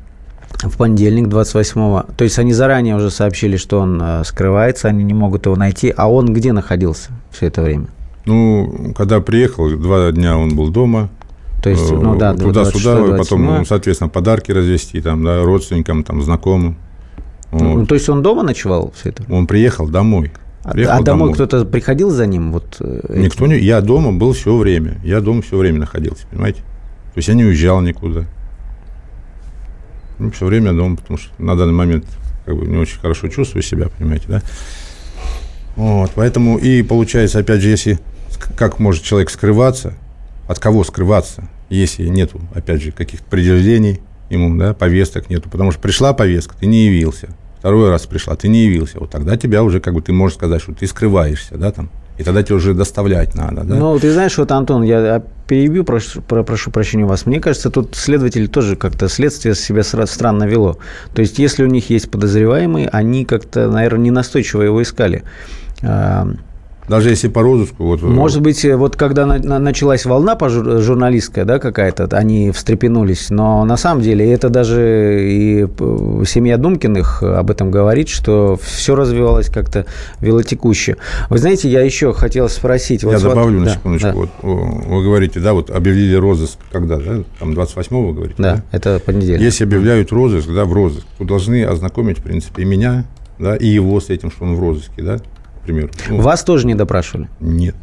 в 0.63 0.77
понедельник, 0.77 1.27
28-го. 1.29 2.07
То 2.17 2.25
есть 2.25 2.39
они 2.39 2.53
заранее 2.53 2.97
уже 2.97 3.11
сообщили, 3.11 3.57
что 3.57 3.81
он 3.81 4.01
э, 4.03 4.25
скрывается, 4.25 4.89
они 4.89 5.05
не 5.05 5.15
могут 5.15 5.47
его 5.47 5.57
найти. 5.57 5.93
А 5.95 6.11
он 6.11 6.33
где 6.33 6.53
находился 6.53 7.11
все 7.31 7.47
это 7.47 7.63
время? 7.63 7.87
Ну, 8.27 8.93
когда 8.97 9.21
приехал, 9.21 9.71
два 9.71 10.13
дня 10.13 10.37
он 10.37 10.55
был 10.55 10.71
дома. 10.71 11.09
То 11.63 11.71
есть, 11.71 11.91
ну 11.91 12.17
да, 12.17 12.35
туда-сюда, 12.35 13.17
потом, 13.19 13.45
ну, 13.45 13.65
соответственно, 13.65 14.09
подарки 14.09 14.51
развести 14.51 15.01
там, 15.01 15.23
да, 15.25 15.43
родственникам, 15.43 16.05
там, 16.05 16.23
знакомым. 16.23 16.77
Вот. 17.51 17.63
Ну, 17.63 17.87
то 17.87 17.95
есть 17.95 18.09
он 18.09 18.23
дома 18.23 18.43
ночевал 18.43 18.93
все 18.97 19.11
это? 19.11 19.25
Он 19.29 19.47
приехал 19.47 19.89
домой. 19.89 20.33
А, 20.63 20.73
приехал 20.73 20.95
а 20.95 21.03
домой, 21.03 21.21
домой. 21.21 21.35
кто-то 21.35 21.65
приходил 21.65 22.11
за 22.11 22.27
ним? 22.27 22.53
Вот, 22.53 22.77
э, 22.81 23.19
Никто 23.19 23.47
не... 23.47 23.59
Я 23.59 23.81
дома 23.81 24.13
был 24.13 24.33
все 24.35 24.57
время. 24.57 24.99
Я 25.03 25.21
дома 25.21 25.43
все 25.43 25.57
время 25.57 25.81
находился, 25.81 26.27
понимаете? 26.31 26.61
То 26.61 27.17
есть 27.17 27.29
я 27.29 27.35
не 27.35 27.45
уезжал 27.45 27.81
никуда. 27.81 28.25
Ну, 30.19 30.31
все 30.31 30.47
время 30.47 30.73
дома, 30.73 30.97
потому 30.97 31.19
что 31.19 31.31
на 31.43 31.57
данный 31.57 31.73
момент 31.73 32.05
как 32.45 32.57
бы 32.57 32.67
не 32.67 32.77
очень 32.77 33.01
хорошо 33.01 33.29
чувствую 33.29 33.63
себя, 33.63 33.89
понимаете, 33.89 34.27
да? 34.29 34.43
Вот, 35.81 36.11
поэтому 36.15 36.59
и 36.59 36.83
получается, 36.83 37.39
опять 37.39 37.63
же, 37.63 37.71
если 37.71 37.99
как 38.55 38.79
может 38.79 39.03
человек 39.03 39.31
скрываться, 39.31 39.95
от 40.47 40.59
кого 40.59 40.85
скрываться, 40.85 41.49
если 41.71 42.05
нету, 42.05 42.39
опять 42.55 42.83
же, 42.83 42.93
каких-то 42.93 43.25
предъявлений 43.31 44.01
ему, 44.29 44.55
да, 44.59 44.75
повесток 44.75 45.31
нету, 45.31 45.49
потому 45.49 45.71
что 45.71 45.81
пришла 45.81 46.13
повестка, 46.13 46.55
ты 46.55 46.67
не 46.67 46.85
явился, 46.85 47.31
второй 47.61 47.89
раз 47.89 48.05
пришла, 48.05 48.37
ты 48.37 48.49
не 48.49 48.67
явился, 48.67 49.01
вот 49.01 49.09
тогда 49.09 49.39
тебя 49.39 49.63
уже, 49.63 49.81
как 49.81 49.95
бы, 49.95 50.03
ты 50.03 50.13
можешь 50.13 50.37
сказать, 50.37 50.61
что 50.61 50.75
ты 50.75 50.87
скрываешься, 50.87 51.57
да, 51.57 51.73
там, 51.73 51.89
и 52.19 52.25
тогда 52.25 52.43
тебе 52.43 52.57
уже 52.57 52.75
доставлять 52.75 53.35
надо, 53.35 53.65
да? 53.65 53.77
Ну, 53.77 53.99
ты 53.99 54.13
знаешь, 54.13 54.37
вот, 54.37 54.53
Антон, 54.53 54.83
я 54.83 55.23
перебью, 55.49 55.85
прошу, 55.85 56.21
прошу 56.21 56.71
прощения 56.71 57.05
у 57.05 57.09
вас. 57.09 57.25
Мне 57.25 57.41
кажется, 57.41 57.71
тут 57.71 57.97
следователь 57.97 58.49
тоже 58.49 58.77
как-то 58.77 59.09
следствие 59.09 59.55
себя 59.55 59.83
странно 59.83 60.45
вело. 60.45 60.77
То 61.15 61.23
есть, 61.23 61.39
если 61.39 61.65
у 61.65 61.69
них 61.69 61.89
есть 61.89 62.11
подозреваемый, 62.11 62.87
они 62.89 63.25
как-то, 63.25 63.71
наверное, 63.71 64.05
не 64.05 64.11
настойчиво 64.11 64.61
его 64.61 64.83
искали. 64.83 65.23
Даже 66.91 67.11
если 67.11 67.29
по 67.29 67.41
розыску. 67.41 67.85
Вот... 67.85 68.03
Э, 68.03 68.07
Может 68.07 68.43
быть, 68.43 68.65
э, 68.65 68.75
вот 68.75 68.97
когда 68.97 69.25
на, 69.25 69.39
на, 69.39 69.61
началась 69.61 70.05
волна 70.05 70.37
журналистская, 70.41 71.45
да, 71.45 71.61
какая-то, 71.61 72.09
они 72.11 72.51
встрепенулись. 72.51 73.31
Но 73.31 73.65
на 73.65 73.77
самом 73.77 74.03
деле 74.03 74.31
это 74.33 74.49
даже 74.49 75.21
и 75.23 75.69
семья 76.27 76.57
Думкиных 76.57 77.23
об 77.23 77.49
этом 77.49 77.71
говорит, 77.71 78.09
что 78.09 78.59
все 78.61 78.97
развивалось 78.97 79.49
как-то 79.49 79.87
велотекуще. 80.21 80.97
Вы 81.29 81.39
знаете, 81.39 81.69
я 81.69 81.83
еще 81.83 82.13
хотел 82.13 82.49
спросить. 82.49 83.05
Я 83.05 83.11
вот, 83.11 83.23
добавлю 83.23 83.61
вот, 83.61 83.67
на 83.67 83.71
секундочку. 83.73 84.09
Да. 84.09 84.15
Вот, 84.15 84.31
вы 84.43 85.05
говорите, 85.05 85.39
да, 85.39 85.53
вот 85.53 85.71
объявили 85.71 86.17
розыск 86.17 86.59
когда, 86.73 86.97
да? 86.97 87.23
Там 87.39 87.53
28-го 87.53 88.09
вы 88.09 88.15
говорите? 88.15 88.43
Да, 88.43 88.57
да, 88.57 88.63
это 88.73 88.99
понедельник. 88.99 89.43
Если 89.43 89.63
объявляют 89.63 90.11
розыск, 90.11 90.49
да, 90.53 90.65
в 90.65 90.73
розыск, 90.73 91.07
то 91.19 91.25
должны 91.25 91.65
ознакомить, 91.65 92.19
в 92.19 92.23
принципе, 92.25 92.63
и 92.63 92.65
меня, 92.65 93.05
да, 93.39 93.55
и 93.55 93.69
его 93.69 94.01
с 94.01 94.11
этим, 94.11 94.33
что 94.33 94.45
он 94.45 94.57
в 94.57 94.61
розыске, 94.61 95.03
да, 95.03 95.21
к 95.71 95.93
примеру. 95.97 96.19
Ну, 96.19 96.21
Вас 96.23 96.45
тоже 96.45 96.67
не 96.67 96.75
допрашивали? 96.75 97.29
Нет. 97.41 97.75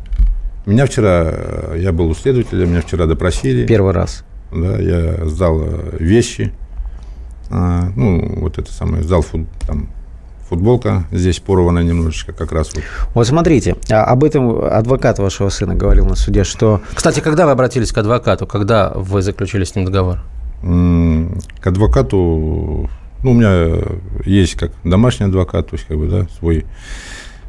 Меня 0.66 0.86
вчера, 0.86 1.24
э, 1.26 1.78
я 1.80 1.92
был 1.92 2.10
у 2.10 2.14
следователя, 2.14 2.66
меня 2.66 2.82
вчера 2.82 3.06
допросили. 3.06 3.66
Первый 3.66 3.94
раз? 3.94 4.24
Да, 4.52 4.78
я 4.78 5.26
сдал 5.26 5.62
э, 5.62 5.98
вещи, 6.00 6.54
а, 7.50 7.90
ну, 7.96 8.42
вот 8.42 8.58
это 8.58 8.72
самое, 8.72 9.04
сдал 9.04 9.22
фут, 9.22 9.48
там, 9.66 9.90
футболка 10.50 11.06
здесь 11.12 11.40
порвана 11.40 11.80
немножечко 11.80 12.34
как 12.34 12.52
раз 12.52 12.74
вот. 12.74 12.84
Вот 13.14 13.28
смотрите, 13.28 13.76
а 13.90 14.04
об 14.04 14.24
этом 14.24 14.64
адвокат 14.66 15.20
вашего 15.20 15.50
сына 15.50 15.76
говорил 15.76 16.06
на 16.06 16.16
суде, 16.16 16.44
что... 16.44 16.82
Кстати, 16.94 17.20
когда 17.20 17.46
вы 17.46 17.52
обратились 17.52 17.92
к 17.92 17.98
адвокату, 17.98 18.48
когда 18.48 18.92
вы 18.94 19.22
заключили 19.22 19.64
с 19.64 19.76
ним 19.76 19.86
договор? 19.86 20.20
К 20.62 21.68
адвокату, 21.68 22.90
ну, 23.24 23.32
у 23.32 23.34
меня 23.34 23.82
есть 24.26 24.56
как 24.56 24.72
домашний 24.84 25.28
адвокат, 25.28 25.70
то 25.70 25.76
есть, 25.76 25.88
как 25.88 25.98
бы, 25.98 26.08
да, 26.08 26.28
свой 26.40 26.66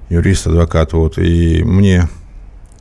юрист, 0.09 0.47
адвокат, 0.47 0.93
вот, 0.93 1.19
и 1.19 1.63
мне 1.63 2.09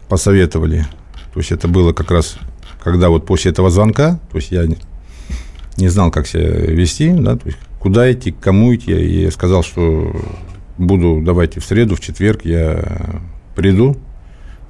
посоветовали, 0.09 0.85
то 1.33 1.39
есть 1.39 1.51
это 1.51 1.67
было 1.67 1.93
как 1.93 2.11
раз, 2.11 2.37
когда 2.83 3.09
вот 3.09 3.25
после 3.25 3.51
этого 3.51 3.69
звонка, 3.69 4.19
то 4.31 4.37
есть 4.37 4.51
я 4.51 4.65
не 5.77 5.87
знал, 5.89 6.11
как 6.11 6.27
себя 6.27 6.47
вести, 6.47 7.11
да, 7.11 7.35
то 7.35 7.47
есть 7.47 7.57
куда 7.79 8.11
идти, 8.11 8.31
к 8.31 8.39
кому 8.39 8.73
идти, 8.73 8.91
и 8.91 9.23
я 9.23 9.31
сказал, 9.31 9.63
что 9.63 10.15
буду, 10.77 11.21
давайте 11.23 11.59
в 11.59 11.65
среду, 11.65 11.95
в 11.95 11.99
четверг 11.99 12.45
я 12.45 13.21
приду, 13.55 13.97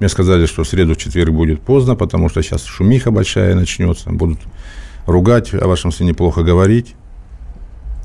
мне 0.00 0.08
сказали, 0.08 0.46
что 0.46 0.62
в 0.62 0.68
среду, 0.68 0.94
в 0.94 0.98
четверг 0.98 1.32
будет 1.32 1.60
поздно, 1.60 1.96
потому 1.96 2.28
что 2.28 2.42
сейчас 2.42 2.64
шумиха 2.64 3.10
большая 3.10 3.54
начнется, 3.54 4.10
будут 4.10 4.38
ругать, 5.06 5.52
о 5.54 5.66
вашем 5.66 5.90
сыне 5.90 6.14
плохо 6.14 6.42
говорить. 6.42 6.94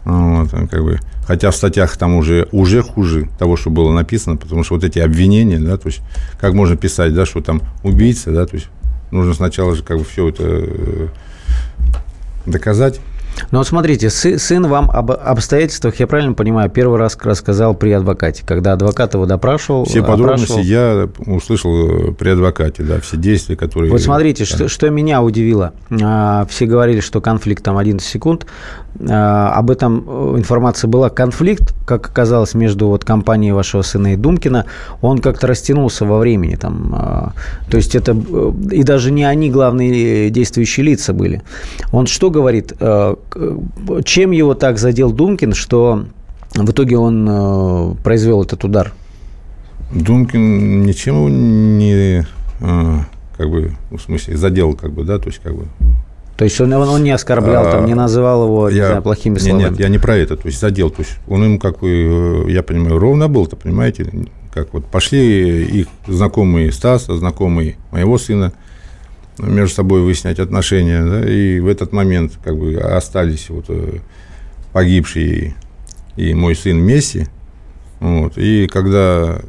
Вот, 0.05 0.49
как 0.49 0.83
бы, 0.83 0.99
хотя 1.25 1.49
в 1.51 1.55
статьях 1.55 1.95
там 1.97 2.15
уже, 2.15 2.47
уже 2.51 2.81
хуже 2.81 3.29
того, 3.39 3.55
что 3.55 3.69
было 3.69 3.93
написано, 3.93 4.35
потому 4.35 4.63
что 4.63 4.75
вот 4.75 4.83
эти 4.83 4.99
обвинения, 4.99 5.59
да, 5.59 5.77
то 5.77 5.87
есть 5.87 6.01
как 6.39 6.53
можно 6.53 6.75
писать, 6.75 7.13
да, 7.13 7.25
что 7.25 7.41
там 7.41 7.61
убийца, 7.83 8.31
да, 8.31 8.45
то 8.45 8.55
есть 8.55 8.67
нужно 9.11 9.33
сначала 9.33 9.75
же 9.75 9.83
как 9.83 9.97
бы 9.97 10.03
все 10.03 10.27
это 10.27 10.43
э, 10.43 11.07
доказать. 12.45 12.99
Ну 13.51 13.59
вот 13.59 13.67
смотрите, 13.67 14.09
сын 14.09 14.67
вам 14.67 14.89
об 14.91 15.11
обстоятельствах, 15.11 15.99
я 15.99 16.07
правильно 16.07 16.33
понимаю, 16.33 16.69
первый 16.69 16.99
раз 16.99 17.17
рассказал 17.21 17.75
при 17.75 17.91
адвокате, 17.91 18.43
когда 18.45 18.73
адвокат 18.73 19.13
его 19.13 19.25
допрашивал. 19.25 19.85
Все 19.85 20.03
подробности 20.03 20.59
я 20.59 21.09
услышал 21.25 22.09
э, 22.09 22.11
при 22.13 22.29
адвокате, 22.29 22.83
да, 22.83 22.99
все 22.99 23.17
действия, 23.17 23.55
которые... 23.55 23.91
Вот 23.91 24.01
смотрите, 24.01 24.43
да. 24.43 24.55
что, 24.55 24.67
что 24.67 24.89
меня 24.89 25.21
удивило. 25.21 25.73
А, 26.01 26.45
все 26.49 26.65
говорили, 26.65 26.99
что 26.99 27.21
конфликт 27.21 27.63
там 27.63 27.77
11 27.77 28.07
секунд. 28.07 28.45
А, 29.09 29.53
об 29.53 29.71
этом 29.71 30.03
э, 30.07 30.37
информация 30.37 30.87
была. 30.87 31.09
Конфликт, 31.09 31.73
как 31.85 32.07
оказалось, 32.07 32.53
между 32.53 32.87
вот 32.87 33.03
компанией 33.05 33.51
вашего 33.51 33.81
сына 33.81 34.13
и 34.13 34.15
Думкина, 34.15 34.65
он 35.01 35.19
как-то 35.19 35.47
растянулся 35.47 36.05
во 36.05 36.19
времени. 36.19 36.55
Там, 36.55 36.93
а, 36.95 37.33
то 37.69 37.77
есть 37.77 37.95
это... 37.95 38.11
Э, 38.11 38.51
и 38.71 38.83
даже 38.83 39.11
не 39.11 39.23
они 39.23 39.49
главные 39.49 40.29
действующие 40.29 40.85
лица 40.85 41.13
были. 41.13 41.41
Он 41.91 42.07
что 42.07 42.29
говорит? 42.29 42.73
Чем 44.03 44.31
его 44.31 44.53
так 44.53 44.77
задел 44.77 45.11
Думкин, 45.11 45.53
что 45.53 46.05
в 46.53 46.71
итоге 46.71 46.97
он 46.97 47.27
э, 47.29 47.95
произвел 48.03 48.43
этот 48.43 48.63
удар? 48.63 48.93
Думкин 49.91 50.83
ничем 50.83 51.15
его 51.15 51.29
не, 51.29 52.25
э, 52.59 52.99
как 53.37 53.49
бы, 53.49 53.73
в 53.91 53.99
смысле, 53.99 54.37
задел, 54.37 54.73
как 54.73 54.91
бы, 54.93 55.03
да, 55.03 55.19
то 55.19 55.27
есть, 55.27 55.39
как 55.39 55.55
бы, 55.55 55.65
то 56.37 56.45
есть 56.45 56.59
он, 56.59 56.73
он 56.73 57.03
не 57.03 57.11
оскорблял, 57.11 57.67
а, 57.67 57.71
там, 57.71 57.85
не 57.85 57.93
называл 57.93 58.45
его 58.45 58.69
я, 58.69 58.75
не 58.75 58.87
знаю, 58.87 59.01
плохими 59.03 59.37
словами? 59.37 59.69
Нет, 59.69 59.79
я 59.79 59.87
не 59.87 59.99
про 59.99 60.17
это, 60.17 60.35
то 60.35 60.47
есть 60.47 60.59
задел. 60.59 60.89
То 60.89 61.03
есть 61.03 61.19
он 61.27 61.43
им, 61.43 61.59
как 61.59 61.79
бы, 61.79 62.45
я 62.49 62.63
понимаю, 62.63 62.97
ровно 62.97 63.27
был-то, 63.27 63.55
понимаете? 63.55 64.11
Как 64.51 64.73
вот 64.73 64.85
пошли 64.85 65.63
их 65.63 65.87
знакомые 66.07 66.71
Стаса, 66.71 67.15
знакомые 67.15 67.77
моего 67.91 68.17
сына, 68.17 68.53
между 69.39 69.75
собой 69.75 70.01
выяснять 70.01 70.39
отношения, 70.39 71.03
да, 71.03 71.29
и 71.29 71.59
в 71.59 71.67
этот 71.67 71.91
момент 71.91 72.33
как 72.43 72.57
бы 72.57 72.75
остались 72.75 73.49
вот 73.49 73.65
э, 73.69 73.99
погибший 74.71 75.55
и 76.15 76.33
мой 76.33 76.55
сын 76.55 76.77
Месси, 76.77 77.27
вот, 77.99 78.37
и 78.37 78.67
когда, 78.67 79.41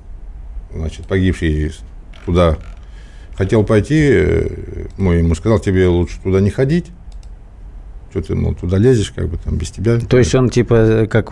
значит, 0.73 1.07
погибший 1.07 1.73
туда 2.25 2.57
хотел 3.37 3.65
пойти, 3.65 4.01
э, 4.01 4.87
мой 4.97 5.19
ему 5.19 5.35
сказал, 5.35 5.59
тебе 5.59 5.87
лучше 5.89 6.19
туда 6.23 6.41
не 6.41 6.51
ходить, 6.51 6.87
что 8.15 8.23
ты, 8.23 8.35
мол, 8.37 8.55
туда 8.55 8.79
лезешь, 8.79 9.11
как 9.11 9.29
бы 9.29 9.37
там 9.39 9.57
без 9.57 9.71
тебя. 9.71 9.99
То 9.99 10.19
есть 10.19 10.35
он 10.37 10.49
типа 10.49 11.09
как 11.11 11.31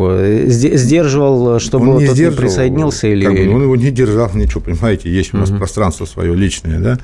сдерживал, 0.49 1.61
чтобы 1.61 1.91
он 1.91 1.99
не 1.99 2.07
тот 2.07 2.17
сдерживал, 2.17 2.43
не 2.43 2.49
присоединился 2.49 3.07
или... 3.07 3.25
Как 3.25 3.35
бы, 3.35 3.55
он 3.55 3.63
его 3.63 3.77
не 3.77 3.91
держал, 3.93 4.31
ничего, 4.35 4.61
понимаете, 4.61 5.09
есть 5.09 5.33
у 5.33 5.37
нас 5.37 5.51
угу. 5.51 5.59
пространство 5.59 6.07
свое 6.07 6.35
личное, 6.35 6.81
да, 6.81 6.99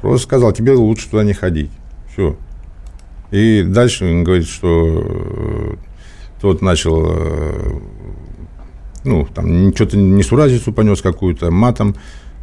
Просто 0.00 0.26
сказал, 0.26 0.52
тебе 0.52 0.72
лучше 0.72 1.08
туда 1.10 1.24
не 1.24 1.32
ходить. 1.32 1.70
Все. 2.12 2.36
И 3.30 3.62
дальше 3.62 4.04
он 4.04 4.24
говорит, 4.24 4.48
что 4.48 5.04
э, 5.04 5.74
тот 6.40 6.62
начал, 6.62 7.04
э, 7.06 7.80
ну, 9.04 9.26
там, 9.34 9.74
что-то 9.74 9.96
несуразицу 9.96 10.72
понес 10.72 11.02
какую-то, 11.02 11.50
матом, 11.50 11.94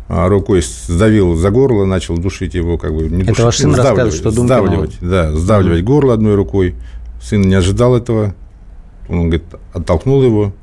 а 0.07 0.27
рукой 0.29 0.61
сдавил 0.61 1.35
за 1.35 1.49
горло, 1.49 1.85
начал 1.85 2.17
душить 2.17 2.53
его, 2.53 2.77
как 2.77 2.93
бы, 2.93 3.03
не 3.09 3.21
Это 3.23 3.31
душить, 3.31 3.45
ваш 3.45 3.57
сын 3.57 3.73
рассказывает, 3.73 4.13
что 4.13 4.31
Сдавливать, 4.31 4.97
да, 5.01 5.31
сдавливать 5.33 5.81
mm 5.81 5.85
горло 5.85 6.13
одной 6.13 6.35
рукой. 6.35 6.75
Сын 7.21 7.41
не 7.41 7.55
ожидал 7.55 7.95
этого. 7.95 8.35
Он, 9.09 9.29
говорит, 9.29 9.43
оттолкнул 9.73 10.21
его. 10.21 10.53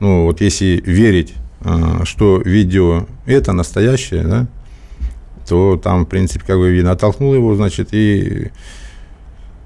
Ну, 0.00 0.24
вот 0.24 0.40
если 0.40 0.82
верить, 0.84 1.34
э, 1.60 2.00
что 2.04 2.42
видео 2.44 3.06
это 3.24 3.52
настоящее, 3.52 4.24
да, 4.24 4.46
то 5.48 5.76
там, 5.76 6.04
в 6.04 6.08
принципе, 6.08 6.44
как 6.46 6.58
бы 6.58 6.70
видно, 6.70 6.92
оттолкнул 6.92 7.34
его, 7.34 7.54
значит, 7.54 7.88
и 7.92 8.50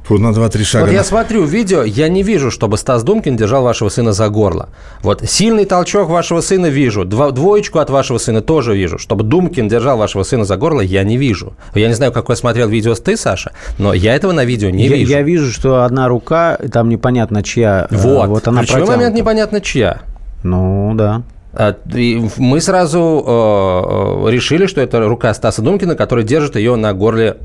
вот 0.08 0.20
на 0.20 0.28
2-3 0.28 0.62
шага. 0.62 0.84
Вот 0.84 0.92
я 0.92 1.04
смотрю 1.04 1.44
видео, 1.44 1.82
я 1.82 2.08
не 2.08 2.22
вижу, 2.22 2.50
чтобы 2.50 2.76
Стас 2.76 3.02
Думкин 3.02 3.36
держал 3.36 3.62
вашего 3.62 3.88
сына 3.88 4.12
за 4.12 4.28
горло. 4.28 4.68
Вот 5.02 5.22
сильный 5.24 5.64
толчок 5.64 6.08
вашего 6.08 6.40
сына 6.40 6.66
вижу, 6.66 7.04
дво, 7.04 7.32
двоечку 7.32 7.78
от 7.78 7.90
вашего 7.90 8.18
сына 8.18 8.40
тоже 8.40 8.76
вижу. 8.76 8.98
Чтобы 8.98 9.24
Думкин 9.24 9.68
держал 9.68 9.98
вашего 9.98 10.22
сына 10.22 10.44
за 10.44 10.56
горло, 10.56 10.80
я 10.80 11.02
не 11.02 11.16
вижу. 11.16 11.54
Я 11.74 11.88
не 11.88 11.94
знаю, 11.94 12.12
какой 12.12 12.36
смотрел 12.36 12.68
видео 12.68 12.94
ты, 12.94 13.16
Саша, 13.16 13.52
но 13.78 13.92
я 13.94 14.14
этого 14.14 14.32
на 14.32 14.44
видео 14.44 14.70
не 14.70 14.86
я, 14.86 14.96
вижу. 14.96 15.10
Я 15.10 15.22
вижу, 15.22 15.50
что 15.50 15.84
одна 15.84 16.08
рука, 16.08 16.56
там 16.72 16.88
непонятно 16.88 17.42
чья. 17.42 17.88
Э, 17.90 17.96
вот, 17.96 18.28
вот 18.28 18.48
она 18.48 18.62
Ключевой 18.62 18.86
момент 18.86 19.14
непонятно 19.14 19.60
чья. 19.60 20.02
Ну, 20.42 20.92
да. 20.94 21.22
А, 21.58 21.74
и 21.94 22.28
мы 22.36 22.60
сразу 22.60 23.24
э, 23.26 24.28
э, 24.28 24.30
решили, 24.30 24.66
что 24.66 24.82
это 24.82 25.00
рука 25.08 25.32
Стаса 25.32 25.62
Думкина, 25.62 25.96
который 25.96 26.22
держит 26.22 26.56
ее 26.56 26.76
на 26.76 26.92
горле 26.92 27.38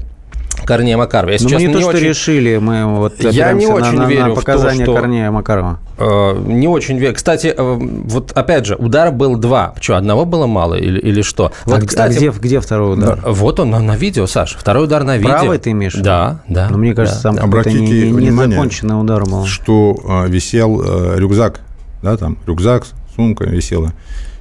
Корнея 0.66 0.98
Макарова. 0.98 1.32
Я 1.32 1.38
сейчас 1.38 1.54
мы 1.54 1.60
не, 1.60 1.68
не 1.68 1.74
то, 1.74 1.88
очень... 1.88 1.98
что 1.98 2.08
решили, 2.08 2.58
мы 2.58 2.86
вот 2.98 3.14
Я 3.20 3.54
не 3.54 3.68
очень 3.68 3.98
на, 3.98 4.06
верю 4.06 4.28
на 4.28 4.36
показания 4.36 4.84
в 4.84 4.86
то, 4.86 4.92
что... 4.92 4.96
Корнея 4.96 5.32
Макарова. 5.32 5.80
Э, 5.98 6.38
не 6.46 6.68
очень 6.68 6.98
верю. 6.98 7.16
Кстати, 7.16 7.54
э, 7.56 7.78
вот 7.78 8.34
опять 8.34 8.66
же, 8.66 8.76
удара 8.76 9.12
был 9.12 9.38
два. 9.38 9.76
Что, 9.80 9.96
одного 9.96 10.26
было 10.26 10.46
мало 10.46 10.76
или, 10.76 11.00
или 11.00 11.22
что? 11.22 11.54
Вот, 11.64 11.82
а, 11.82 11.86
кстати, 11.86 12.14
а 12.14 12.18
где, 12.18 12.32
где 12.32 12.60
второй 12.60 12.96
удар? 12.96 13.18
Вот 13.26 13.62
он 13.62 13.70
на, 13.70 13.80
на 13.80 13.96
видео, 13.96 14.28
Саш. 14.28 14.58
Второй 14.60 14.86
удар 14.86 15.06
на 15.06 15.16
видео. 15.16 15.30
Правый 15.30 15.58
ты 15.58 15.72
имеешь? 15.72 15.94
Да, 15.96 16.42
да. 16.50 16.68
Но 16.70 16.78
мне 16.78 16.94
кажется, 16.94 17.24
да, 17.24 17.34
там 17.36 17.46
Обратите 17.46 17.80
не, 17.80 18.12
не, 18.12 18.30
не 18.30 18.32
законченный 18.32 19.00
удар 19.00 19.24
был. 19.24 19.46
Что 19.46 19.96
э, 20.26 20.28
висел 20.30 20.82
э, 20.84 21.18
рюкзак, 21.18 21.62
да, 22.04 22.18
там 22.18 22.38
рюкзак, 22.46 22.86
сумка 23.22 23.46
висела. 23.46 23.94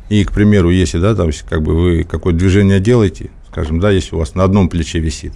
И, 0.09 0.25
к 0.25 0.33
примеру, 0.33 0.71
если, 0.71 0.99
да, 0.99 1.15
там, 1.15 1.31
как 1.49 1.63
бы 1.63 1.75
вы 1.75 2.05
какое-то 2.05 2.39
движение 2.39 2.81
делаете, 2.81 3.31
скажем, 3.51 3.79
да, 3.79 3.91
если 3.91 4.15
у 4.15 4.19
вас 4.19 4.35
на 4.35 4.43
одном 4.43 4.69
плече 4.69 4.99
висит, 4.99 5.35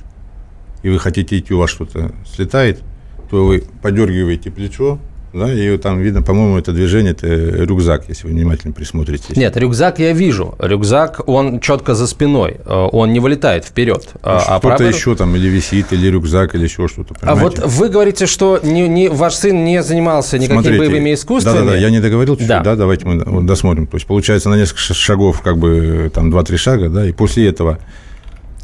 и 0.82 0.88
вы 0.88 0.98
хотите 0.98 1.38
идти, 1.38 1.52
у 1.52 1.58
вас 1.58 1.70
что-то 1.70 2.14
слетает, 2.26 2.82
то 3.30 3.46
вы 3.46 3.62
подергиваете 3.82 4.50
плечо, 4.50 4.98
да, 5.34 5.52
и 5.52 5.76
там 5.78 6.00
видно, 6.00 6.22
по-моему, 6.22 6.58
это 6.58 6.72
движение, 6.72 7.12
это 7.12 7.26
рюкзак, 7.26 8.08
если 8.08 8.26
вы 8.26 8.34
внимательно 8.34 8.72
присмотритесь. 8.72 9.36
Нет, 9.36 9.56
рюкзак 9.56 9.98
я 9.98 10.12
вижу. 10.12 10.54
Рюкзак, 10.58 11.28
он 11.28 11.60
четко 11.60 11.94
за 11.94 12.06
спиной, 12.06 12.58
э, 12.64 12.88
он 12.92 13.12
не 13.12 13.20
вылетает 13.20 13.64
вперед. 13.64 14.08
Ну, 14.14 14.20
а 14.22 14.40
что-то 14.40 14.60
правый... 14.60 14.88
еще 14.88 15.14
там 15.16 15.34
или 15.36 15.48
висит, 15.48 15.92
или 15.92 16.06
рюкзак, 16.08 16.54
или 16.54 16.64
еще 16.64 16.88
что-то. 16.88 17.14
Понимаете? 17.14 17.40
А 17.40 17.64
вот 17.64 17.72
вы 17.72 17.88
говорите, 17.88 18.26
что 18.26 18.60
не, 18.62 18.88
не, 18.88 19.08
ваш 19.08 19.34
сын 19.34 19.64
не 19.64 19.82
занимался 19.82 20.38
никакими 20.38 20.62
Смотрите, 20.62 20.78
боевыми 20.78 21.14
искусствами. 21.14 21.58
Да-да-да, 21.58 21.76
я 21.76 21.90
не 21.90 22.00
договорил 22.00 22.34
чуть-чуть, 22.34 22.48
да. 22.48 22.62
да, 22.62 22.76
давайте 22.76 23.06
мы 23.06 23.42
досмотрим. 23.42 23.86
То 23.86 23.96
есть, 23.96 24.06
получается, 24.06 24.48
на 24.48 24.54
несколько 24.54 24.94
шагов, 24.94 25.40
как 25.42 25.58
бы, 25.58 26.10
там, 26.14 26.32
2-3 26.32 26.56
шага, 26.56 26.88
да, 26.88 27.06
и 27.06 27.12
после 27.12 27.48
этого 27.48 27.78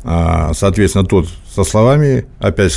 а, 0.03 0.53
соответственно, 0.55 1.05
тот 1.05 1.27
со 1.55 1.65
словами, 1.65 2.27
опять 2.39 2.73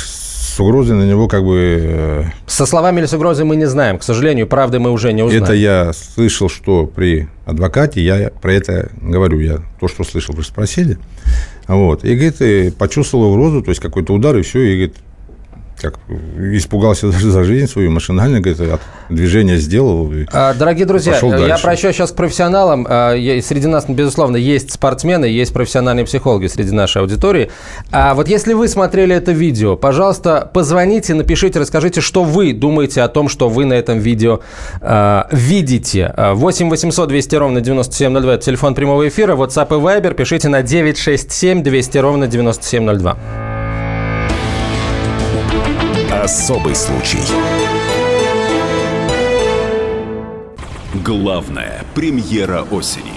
с 0.54 0.60
угрозой 0.60 0.96
на 0.96 1.02
него 1.02 1.26
как 1.26 1.44
бы... 1.44 1.80
Э, 1.82 2.24
со 2.46 2.64
словами 2.64 3.00
или 3.00 3.06
с 3.06 3.12
угрозой 3.12 3.44
мы 3.44 3.56
не 3.56 3.64
знаем. 3.64 3.98
К 3.98 4.04
сожалению, 4.04 4.46
правды 4.46 4.78
мы 4.78 4.92
уже 4.92 5.12
не 5.12 5.24
узнаем. 5.24 5.42
Это 5.42 5.52
я 5.52 5.92
слышал, 5.92 6.48
что 6.48 6.86
при 6.86 7.28
адвокате, 7.44 8.00
я 8.04 8.30
про 8.30 8.52
это 8.52 8.90
говорю, 9.02 9.40
я 9.40 9.58
то, 9.80 9.88
что 9.88 10.04
слышал, 10.04 10.32
вы 10.32 10.44
спросили. 10.44 10.96
Вот. 11.66 12.04
И, 12.04 12.14
говорит, 12.14 12.76
почувствовал 12.76 13.32
угрозу, 13.32 13.62
то 13.62 13.70
есть 13.70 13.80
какой-то 13.80 14.14
удар, 14.14 14.36
и 14.36 14.42
все, 14.42 14.60
и, 14.60 14.74
говорит, 14.76 14.96
как 15.80 15.98
испугался 16.38 17.10
даже 17.10 17.30
за 17.30 17.44
жизнь 17.44 17.66
свою, 17.66 17.90
машинально 17.90 18.40
говорит, 18.40 18.80
движение 19.08 19.58
сделал. 19.58 20.10
А, 20.32 20.54
дорогие 20.54 20.86
друзья, 20.86 21.18
я 21.22 21.56
обращаюсь 21.56 21.96
сейчас 21.96 22.12
к 22.12 22.16
профессионалам. 22.16 22.86
А, 22.88 23.12
среди 23.42 23.66
нас, 23.66 23.86
безусловно, 23.88 24.36
есть 24.36 24.72
спортсмены, 24.72 25.26
есть 25.26 25.52
профессиональные 25.52 26.04
психологи 26.04 26.46
среди 26.46 26.72
нашей 26.72 27.02
аудитории. 27.02 27.50
А 27.90 28.14
вот 28.14 28.28
если 28.28 28.54
вы 28.54 28.68
смотрели 28.68 29.14
это 29.14 29.32
видео, 29.32 29.76
пожалуйста, 29.76 30.50
позвоните, 30.52 31.14
напишите, 31.14 31.58
расскажите, 31.58 32.00
что 32.00 32.24
вы 32.24 32.52
думаете 32.52 33.02
о 33.02 33.08
том, 33.08 33.28
что 33.28 33.48
вы 33.48 33.64
на 33.64 33.74
этом 33.74 33.98
видео 33.98 34.40
а, 34.80 35.28
видите. 35.30 36.14
8 36.16 36.70
800 36.70 37.08
200 37.08 37.36
ровно 37.36 37.60
9702– 37.60 38.34
это 38.34 38.44
телефон 38.44 38.74
прямого 38.74 39.06
эфира. 39.08 39.36
WhatsApp 39.36 39.68
и 39.68 39.80
Viber 39.80 40.14
пишите 40.14 40.48
на 40.48 40.62
967 40.62 41.62
200 41.62 41.98
ровно 41.98 42.26
9702. 42.26 43.53
Особый 46.24 46.74
случай. 46.74 47.18
Главная 50.94 51.84
премьера 51.94 52.62
осени. 52.62 53.12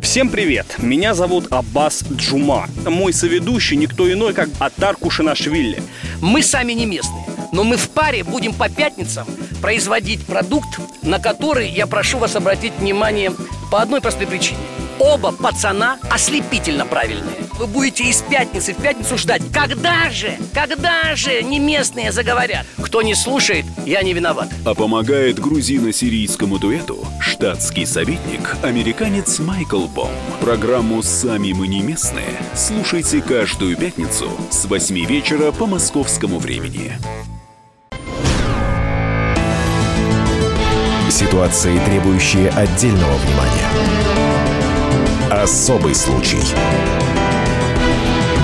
Всем 0.00 0.30
привет! 0.30 0.64
Меня 0.78 1.12
зовут 1.12 1.52
Аббас 1.52 2.02
Джума. 2.10 2.66
Мой 2.86 3.12
соведущий 3.12 3.76
никто 3.76 4.10
иной, 4.10 4.32
как 4.32 4.48
Атар 4.58 4.96
Кушанашвили. 4.96 5.82
Мы 6.22 6.42
сами 6.42 6.72
не 6.72 6.86
местные, 6.86 7.26
но 7.52 7.62
мы 7.62 7.76
в 7.76 7.90
паре 7.90 8.24
будем 8.24 8.54
по 8.54 8.70
пятницам 8.70 9.26
производить 9.60 10.24
продукт, 10.24 10.80
на 11.02 11.18
который 11.18 11.68
я 11.68 11.86
прошу 11.86 12.16
вас 12.16 12.36
обратить 12.36 12.72
внимание 12.78 13.32
по 13.70 13.82
одной 13.82 14.00
простой 14.00 14.26
причине. 14.26 14.60
Оба 14.98 15.30
пацана 15.30 15.98
ослепительно 16.10 16.86
правильные. 16.86 17.43
Вы 17.58 17.68
будете 17.68 18.04
из 18.04 18.20
пятницы 18.22 18.74
в 18.74 18.82
пятницу 18.82 19.16
ждать. 19.16 19.42
Когда 19.52 20.10
же? 20.10 20.36
Когда 20.52 21.14
же 21.14 21.42
не 21.42 21.60
местные 21.60 22.10
заговорят? 22.10 22.66
Кто 22.82 23.00
не 23.00 23.14
слушает, 23.14 23.64
я 23.86 24.02
не 24.02 24.12
виноват. 24.12 24.48
А 24.64 24.74
помогает 24.74 25.38
грузино-сирийскому 25.38 26.58
дуэту 26.58 27.06
штатский 27.20 27.86
советник, 27.86 28.56
американец 28.62 29.38
Майкл 29.38 29.86
Бом. 29.86 30.10
Программу 30.40 31.00
«Сами 31.02 31.52
мы 31.52 31.68
не 31.68 31.80
местные» 31.82 32.40
слушайте 32.54 33.22
каждую 33.22 33.76
пятницу 33.76 34.28
с 34.50 34.64
8 34.64 35.04
вечера 35.06 35.52
по 35.52 35.66
московскому 35.66 36.38
времени. 36.38 36.98
Ситуации, 41.08 41.78
требующие 41.86 42.50
отдельного 42.50 43.16
внимания. 43.18 43.68
Особый 45.30 45.94
случай. 45.94 46.40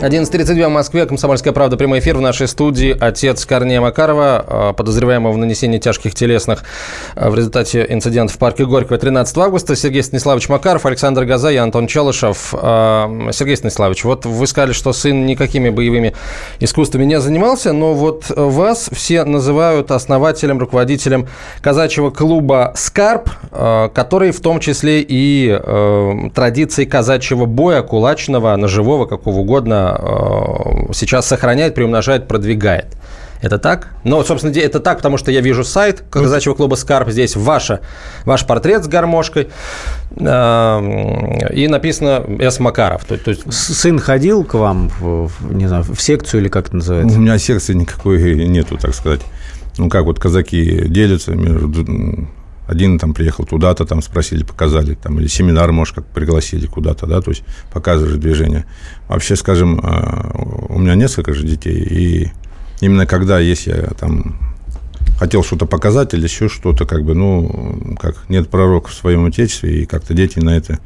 11.32 0.00 0.66
в 0.66 0.70
Москве. 0.70 1.06
Комсомольская 1.06 1.52
правда. 1.52 1.76
Прямой 1.76 2.00
эфир 2.00 2.16
в 2.16 2.20
нашей 2.20 2.46
студии. 2.46 2.94
Отец 2.98 3.46
Корнея 3.46 3.80
Макарова, 3.80 4.44
а, 4.46 4.72
подозреваемого 4.74 5.32
в 5.32 5.38
нанесении 5.38 5.78
тяжких 5.78 6.14
телесных 6.14 6.64
а, 7.14 7.30
в 7.30 7.34
результате 7.34 7.86
инцидента 7.88 8.34
в 8.34 8.38
парке 8.38 8.66
Горького 8.66 8.98
13 8.98 9.38
августа. 9.38 9.76
Сергей 9.76 10.02
Станиславович 10.02 10.48
Макаров, 10.50 10.84
Александр 10.84 11.24
Газа 11.24 11.50
и 11.50 11.56
Антон 11.56 11.86
Челышев. 11.86 12.52
А, 12.52 13.30
Сергей 13.32 13.56
Станиславович, 13.56 14.04
вот 14.04 14.26
вы 14.26 14.46
сказали, 14.46 14.72
что 14.72 14.92
сын 14.92 15.24
никакими 15.24 15.70
боевыми 15.70 16.12
искусствами 16.60 17.04
не 17.04 17.18
занимался, 17.20 17.72
но 17.72 17.94
вот 17.94 18.24
вас 18.28 18.90
все 18.92 19.24
называют 19.24 19.90
основателем, 19.90 20.58
руководителем 20.58 21.28
казачьего 21.62 22.10
клуба 22.10 22.72
«Скарп», 22.76 23.30
который 23.94 24.32
в 24.32 24.40
том 24.40 24.60
числе 24.60 25.00
и 25.06 25.58
традиции 26.34 26.84
казачьего 26.84 27.46
боя, 27.46 27.82
кулачного, 27.82 28.54
ножевого, 28.56 29.06
какого 29.06 29.38
угодно, 29.38 29.83
Э, 29.98 30.92
сейчас 30.92 31.26
сохраняет, 31.26 31.74
приумножает, 31.74 32.28
продвигает. 32.28 32.86
Это 33.42 33.58
так? 33.58 33.88
Ну, 34.04 34.22
собственно, 34.24 34.56
это 34.58 34.80
так, 34.80 34.98
потому 34.98 35.18
что 35.18 35.30
я 35.30 35.42
вижу 35.42 35.64
сайт 35.64 36.02
казачьего 36.08 36.54
клуба 36.54 36.76
«Скарп». 36.76 37.10
Здесь 37.10 37.36
ваша, 37.36 37.80
ваш 38.24 38.46
портрет 38.46 38.84
с 38.84 38.88
гармошкой. 38.88 39.48
Э, 40.16 41.50
и 41.52 41.68
написано 41.68 42.24
«С. 42.40 42.58
Макаров». 42.58 43.04
То, 43.04 43.18
то 43.18 43.30
есть... 43.30 43.52
Сын 43.52 43.98
ходил 43.98 44.44
к 44.44 44.54
вам, 44.54 44.90
в, 44.98 45.30
не 45.52 45.66
знаю, 45.66 45.84
в 45.84 46.00
секцию 46.00 46.40
или 46.40 46.48
как 46.48 46.68
это 46.68 46.76
называется? 46.76 47.18
У 47.18 47.20
меня 47.20 47.36
секции 47.38 47.74
никакой 47.74 48.46
нету, 48.46 48.78
так 48.78 48.94
сказать. 48.94 49.20
Ну, 49.76 49.90
как 49.90 50.04
вот 50.04 50.18
казаки 50.18 50.84
делятся 50.88 51.32
между 51.32 52.28
один 52.66 52.98
там 52.98 53.14
приехал 53.14 53.44
туда-то, 53.44 53.84
там 53.84 54.02
спросили, 54.02 54.42
показали, 54.42 54.94
там, 54.94 55.20
или 55.20 55.26
семинар, 55.26 55.70
может, 55.72 55.96
как 55.96 56.06
пригласили 56.06 56.66
куда-то, 56.66 57.06
да, 57.06 57.20
то 57.20 57.30
есть 57.30 57.44
показываешь 57.72 58.16
движение. 58.16 58.64
Вообще, 59.08 59.36
скажем, 59.36 59.80
а, 59.82 60.30
у 60.68 60.78
меня 60.78 60.94
несколько 60.94 61.34
же 61.34 61.46
детей, 61.46 61.78
и 61.78 62.32
именно 62.80 63.06
когда, 63.06 63.38
если 63.38 63.70
я 63.70 63.90
там 63.98 64.38
хотел 65.18 65.44
что-то 65.44 65.66
показать 65.66 66.14
или 66.14 66.24
еще 66.24 66.48
что-то, 66.48 66.86
как 66.86 67.04
бы, 67.04 67.14
ну, 67.14 67.96
как 68.00 68.28
нет 68.28 68.48
пророка 68.48 68.88
в 68.88 68.94
своем 68.94 69.26
отечестве, 69.26 69.82
и 69.82 69.86
как-то 69.86 70.14
дети 70.14 70.38
на 70.38 70.56
это 70.56 70.78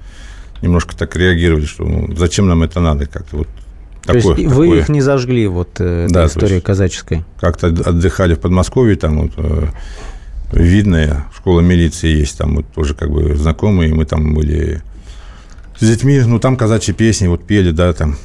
немножко 0.62 0.97
так 0.97 1.14
реагировали, 1.17 1.67
что 1.67 1.85
ну, 1.85 2.14
зачем 2.17 2.49
нам 2.49 2.62
это 2.62 2.81
надо, 2.81 3.07
как-то 3.07 3.38
вот 3.38 3.49
то 4.03 4.14
такое, 4.14 4.37
есть 4.37 4.53
вы 4.53 4.64
такое. 4.67 4.81
их 4.81 4.88
не 4.88 5.01
зажгли, 5.01 5.47
вот 5.47 5.69
э, 5.81 6.07
да, 6.09 6.27
история 6.27 6.61
казаческой? 6.61 7.25
Как-то 7.38 7.67
отдыхали 7.67 8.35
в 8.35 8.41
Подмосковье, 8.41 8.97
там 8.97 9.21
вот 9.21 9.33
э, 9.37 9.67
видная, 10.53 11.27
школа 11.35 11.61
милиции 11.61 12.09
есть, 12.09 12.39
там 12.39 12.57
вот 12.57 12.67
тоже 12.73 12.95
как 12.95 13.11
бы 13.11 13.37
знакомые, 13.37 13.95
мы 13.95 14.05
там 14.05 14.35
были 14.35 14.83
с 15.79 15.87
детьми, 15.87 16.21
ну 16.21 16.39
там 16.39 16.57
казачьи 16.57 16.95
песни 16.95 17.29
вот 17.29 17.47
пели, 17.47 17.71
да, 17.71 17.93
там 17.93 18.17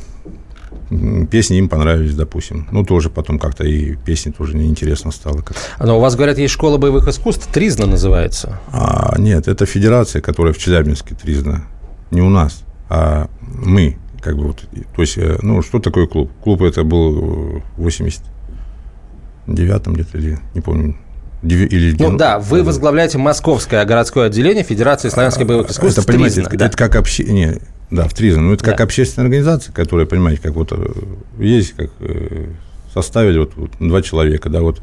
песни 1.29 1.57
им 1.57 1.69
понравились, 1.69 2.15
допустим. 2.15 2.67
Ну, 2.71 2.85
тоже 2.85 3.09
потом 3.09 3.39
как-то 3.39 3.63
и 3.63 3.95
песни 3.95 4.31
тоже 4.31 4.55
неинтересно 4.55 5.11
стало. 5.11 5.41
Как 5.41 5.57
Но 5.79 5.97
у 5.97 6.01
вас, 6.01 6.15
говорят, 6.15 6.37
есть 6.37 6.53
школа 6.53 6.77
боевых 6.77 7.07
искусств, 7.07 7.47
Тризна 7.51 7.85
называется. 7.85 8.59
А, 8.71 9.15
нет, 9.17 9.47
это 9.47 9.65
федерация, 9.65 10.21
которая 10.21 10.53
в 10.53 10.57
Челябинске 10.57 11.15
Тризна. 11.15 11.65
Не 12.11 12.21
у 12.21 12.29
нас, 12.29 12.63
а 12.89 13.29
мы. 13.41 13.97
Как 14.21 14.37
бы 14.37 14.47
вот, 14.47 14.63
то 14.95 15.01
есть, 15.01 15.17
э, 15.17 15.37
ну, 15.41 15.61
что 15.61 15.79
такое 15.79 16.07
клуб? 16.07 16.31
Клуб 16.41 16.61
это 16.61 16.85
был 16.85 17.61
в 17.75 17.87
89-м 17.87 19.93
где-то, 19.93 20.17
или 20.17 20.39
не 20.53 20.61
помню, 20.61 20.95
или, 21.43 21.95
ну 21.99 22.17
да, 22.17 22.39
вы 22.39 22.63
возглавляете 22.63 23.17
Московское 23.17 23.83
городское 23.85 24.27
отделение 24.27 24.63
Федерации 24.63 25.09
славянских 25.09 25.45
боевых 25.45 25.69
искусств. 25.69 25.99
Это, 25.99 26.07
понимаете, 26.07 26.35
Тризна, 26.35 26.49
это, 26.49 26.57
да? 26.57 26.65
это 26.67 26.77
как 26.77 26.95
общение, 26.95 27.59
да, 27.91 28.07
в 28.07 28.13
Тризна. 28.13 28.41
Ну, 28.41 28.53
это 28.53 28.63
как 28.63 28.77
да. 28.77 28.83
общественная 28.85 29.25
организация, 29.25 29.73
которая, 29.73 30.05
понимаете, 30.05 30.41
как 30.41 30.53
вот 30.53 30.71
э, 30.71 30.91
есть, 31.39 31.73
как 31.73 31.91
э, 31.99 32.47
составили 32.93 33.39
вот, 33.39 33.51
вот 33.55 33.71
два 33.79 34.01
человека, 34.01 34.49
да, 34.49 34.61
вот 34.61 34.81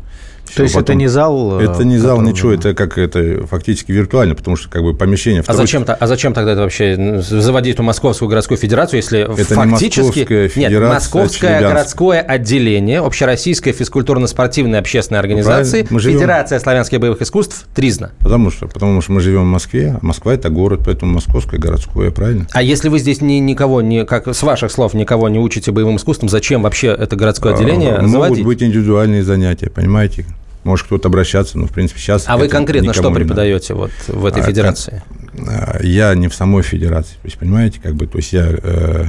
то 0.55 0.63
есть 0.63 0.75
потом... 0.75 0.83
это 0.85 0.95
не 0.95 1.09
зал? 1.09 1.61
Э, 1.61 1.65
это 1.65 1.85
не 1.85 1.99
зал, 1.99 2.21
ничего, 2.21 2.53
это 2.53 2.75
как 2.75 2.99
это 2.99 3.47
фактически 3.47 3.93
виртуально, 3.93 4.35
потому 4.35 4.57
что 4.57 4.69
как 4.69 4.83
бы 4.83 4.95
помещение... 4.95 5.43
А 5.47 5.55
зачем, 5.55 5.85
а 5.87 6.07
зачем 6.07 6.35
тогда 6.35 6.53
это 6.53 6.63
вообще 6.63 7.21
заводить 7.21 7.75
эту 7.75 7.83
Московскую 7.83 8.29
городскую 8.29 8.59
федерацию, 8.59 8.99
если 8.99 9.21
это 9.21 9.55
фактически... 9.55 10.51
Не 10.59 10.69
Московская 10.69 10.71
Нет, 10.71 10.83
Московское 10.83 11.61
городское 11.61 12.21
отделение 12.21 13.01
Общероссийской 13.01 13.73
физкультурно-спортивной 13.73 14.79
общественной 14.79 15.21
организации 15.21 15.87
мы 15.91 16.01
живем... 16.01 16.19
Федерация 16.19 16.59
славянских 16.59 17.01
боевых 17.01 17.23
искусств 17.23 17.67
Тризна. 17.75 18.13
Потому 18.21 18.51
что, 18.51 18.67
потому 18.67 19.01
что 19.01 19.13
мы 19.13 19.21
живем 19.21 19.43
в 19.43 19.53
Москве, 19.53 19.99
а 20.01 20.05
Москва– 20.05 20.35
это 20.35 20.49
город, 20.51 20.83
поэтому 20.85 21.13
Московское 21.15 21.59
городское, 21.59 22.11
правильно? 22.11 22.47
А 22.53 22.63
если 22.63 22.89
вы 22.89 22.99
здесь 22.99 23.21
ни, 23.21 23.35
никого, 23.35 23.83
не, 23.83 24.05
как 24.05 24.29
с 24.29 24.43
ваших 24.43 24.71
слов, 24.71 24.95
никого 24.95 25.29
не 25.29 25.39
учите 25.39 25.73
боевым 25.73 25.97
искусствам, 25.97 26.29
зачем 26.29 26.63
вообще 26.63 26.89
это 26.89 27.17
городское 27.17 27.55
отделение 27.55 27.95
а, 27.95 28.07
заводить? 28.07 28.39
Могут 28.39 28.45
быть 28.45 28.63
индивидуальные 28.63 29.23
занятия, 29.23 29.71
понимаете? 29.71 30.27
Может 30.65 30.87
кто-то 30.87 31.09
обращаться, 31.09 31.59
но 31.59 31.67
в 31.67 31.73
принципе 31.73 32.01
сейчас... 32.01 32.25
А 32.27 32.37
вы 32.37 32.49
конкретно 32.49 32.93
что 32.93 33.11
преподаете 33.11 33.75
вот 33.75 33.91
в 34.09 34.27
этой 34.27 34.43
а, 34.43 34.47
федерации? 34.47 35.03
А, 35.39 35.79
я 35.83 36.15
не 36.15 36.29
в 36.29 36.35
самой 36.35 36.63
федерации, 36.63 37.15
то 37.15 37.25
есть 37.25 37.39
понимаете, 37.39 37.81
как 37.83 37.95
бы, 37.95 38.07
то 38.07 38.19
есть 38.19 38.33
я... 38.33 38.49
Э, 38.51 39.05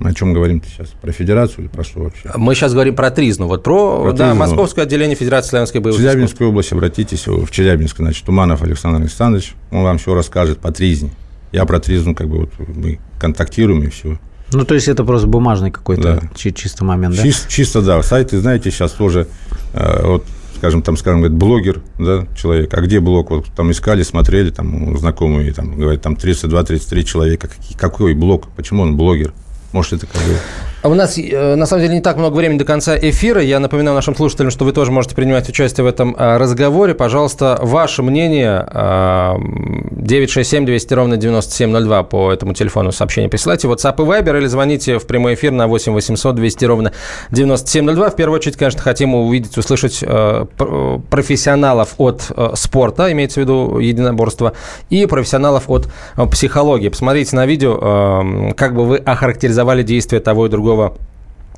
о 0.00 0.12
чем 0.12 0.34
говорим 0.34 0.60
сейчас? 0.62 0.88
Про 1.00 1.12
федерацию 1.12 1.60
или 1.60 1.68
про 1.68 1.84
что 1.84 2.00
вообще? 2.00 2.30
Мы 2.36 2.54
сейчас 2.54 2.72
говорим 2.72 2.94
про 2.94 3.10
Тризну. 3.10 3.46
Вот 3.46 3.62
про, 3.62 4.02
про 4.02 4.12
да, 4.12 4.30
Тризну. 4.30 4.40
Московское 4.40 4.84
отделение 4.84 5.16
Федерации 5.16 5.50
славянской 5.50 5.80
боевых 5.80 5.98
В 5.98 6.04
Челябинскую 6.04 6.50
область 6.50 6.72
обратитесь, 6.72 7.26
в 7.26 7.50
Челябинск, 7.50 7.96
значит, 7.98 8.24
Туманов 8.26 8.62
Александр 8.62 9.00
Александрович, 9.00 9.54
он 9.70 9.82
вам 9.82 9.98
все 9.98 10.14
расскажет 10.14 10.58
по 10.58 10.70
Тризне. 10.72 11.10
Я 11.52 11.64
про 11.64 11.80
Тризну, 11.80 12.14
как 12.14 12.28
бы, 12.28 12.40
вот 12.40 12.50
мы 12.58 12.98
контактируем 13.18 13.84
и 13.84 13.88
все. 13.88 14.18
Ну, 14.52 14.64
то 14.64 14.74
есть 14.74 14.88
это 14.88 15.04
просто 15.04 15.26
бумажный 15.26 15.70
какой-то 15.70 16.20
да. 16.20 16.52
чисто 16.52 16.84
момент, 16.84 17.16
да? 17.16 17.22
Чис, 17.22 17.46
чисто, 17.48 17.80
да. 17.80 18.02
Сайты, 18.02 18.38
знаете, 18.40 18.70
сейчас 18.70 18.92
тоже, 18.92 19.26
э, 19.72 20.02
вот 20.04 20.24
скажем, 20.64 20.80
там, 20.80 20.96
скажем, 20.96 21.20
говорит, 21.20 21.36
блогер, 21.36 21.82
да, 21.98 22.26
человек, 22.34 22.72
а 22.72 22.80
где 22.80 22.98
блог? 22.98 23.30
Вот 23.30 23.44
там 23.54 23.70
искали, 23.70 24.02
смотрели, 24.02 24.48
там, 24.48 24.96
знакомые, 24.96 25.52
там, 25.52 25.76
говорят, 25.76 26.00
там 26.00 26.14
32-33 26.14 27.02
человека. 27.02 27.50
Какой 27.76 28.14
блог? 28.14 28.48
Почему 28.56 28.82
он 28.82 28.96
блогер? 28.96 29.34
Может, 29.74 29.94
это 29.94 30.06
как 30.06 30.22
бы 30.22 30.38
а 30.84 30.88
у 30.90 30.94
нас, 30.94 31.16
э, 31.16 31.54
на 31.54 31.64
самом 31.64 31.82
деле, 31.82 31.94
не 31.94 32.02
так 32.02 32.18
много 32.18 32.34
времени 32.34 32.58
до 32.58 32.66
конца 32.66 32.94
эфира. 32.94 33.40
Я 33.40 33.58
напоминаю 33.58 33.94
нашим 33.94 34.14
слушателям, 34.14 34.50
что 34.50 34.66
вы 34.66 34.72
тоже 34.72 34.92
можете 34.92 35.14
принимать 35.14 35.48
участие 35.48 35.82
в 35.82 35.86
этом 35.86 36.14
а, 36.18 36.36
разговоре. 36.36 36.92
Пожалуйста, 36.92 37.58
ваше 37.62 38.02
мнение 38.02 38.68
967 39.92 40.66
200 40.66 40.92
ровно 40.92 41.16
9702 41.16 42.02
по 42.02 42.30
этому 42.30 42.52
телефону 42.52 42.92
сообщение 42.92 43.30
присылайте. 43.30 43.66
WhatsApp 43.66 43.94
и 43.94 44.02
Viber 44.06 44.36
или 44.36 44.46
звоните 44.46 44.98
в 44.98 45.06
прямой 45.06 45.32
эфир 45.34 45.52
на 45.52 45.68
8 45.68 45.94
800 45.94 46.34
200 46.34 46.64
ровно 46.66 46.92
9702. 47.30 48.10
В 48.10 48.16
первую 48.16 48.38
очередь, 48.38 48.58
конечно, 48.58 48.82
хотим 48.82 49.14
увидеть, 49.14 49.56
услышать 49.56 50.00
э, 50.02 50.44
профессионалов 51.08 51.94
от 51.96 52.26
э, 52.28 52.50
спорта, 52.56 53.10
имеется 53.10 53.40
в 53.40 53.44
виду 53.44 53.78
единоборства, 53.78 54.52
и 54.90 55.06
профессионалов 55.06 55.70
от 55.70 55.88
психологии. 56.30 56.90
Посмотрите 56.90 57.34
на 57.36 57.46
видео, 57.46 58.52
как 58.54 58.74
бы 58.74 58.84
вы 58.84 58.96
охарактеризовали 58.98 59.63
действия 59.82 60.20
того 60.20 60.46
и 60.46 60.48
другого 60.48 60.96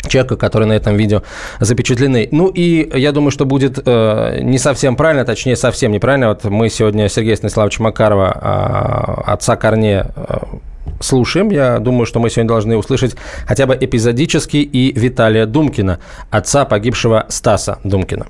человека, 0.09 0.37
которые 0.37 0.69
на 0.69 0.75
этом 0.75 0.97
видео 0.97 1.23
запечатлены. 1.61 2.29
Ну 2.31 2.49
и 2.49 2.89
я 2.99 3.13
думаю, 3.13 3.31
что 3.31 3.45
будет 3.45 3.79
э, 3.85 4.41
не 4.41 4.59
совсем 4.59 4.97
правильно, 4.97 5.25
точнее 5.25 5.57
совсем 5.57 5.93
неправильно. 5.93 6.29
Вот 6.29 6.45
мы 6.45 6.69
сегодня 6.69 7.09
Сергея 7.09 7.37
Станиславовича 7.37 7.83
Макарова, 7.83 9.25
э, 9.27 9.31
отца 9.33 9.57
Корнея, 9.57 10.11
э, 10.17 10.37
слушаем. 11.01 11.49
Я 11.49 11.79
думаю, 11.79 12.07
что 12.07 12.21
мы 12.21 12.31
сегодня 12.31 12.49
должны 12.49 12.77
услышать 12.77 13.17
хотя 13.47 13.67
бы 13.67 13.77
эпизодически 13.79 14.59
и 14.59 14.93
Виталия 14.99 15.47
Думкина, 15.47 15.99
отца 16.31 16.65
погибшего 16.65 17.27
Стаса 17.29 17.79
Думкина. 17.85 18.27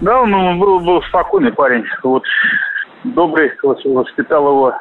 Да, 0.00 0.20
он 0.20 0.30
ну, 0.30 0.58
был, 0.58 0.80
был 0.80 1.02
спокойный 1.04 1.52
парень. 1.52 1.84
Вот 2.02 2.24
добрый, 3.04 3.50
воспитал 3.62 4.46
его. 4.46 4.74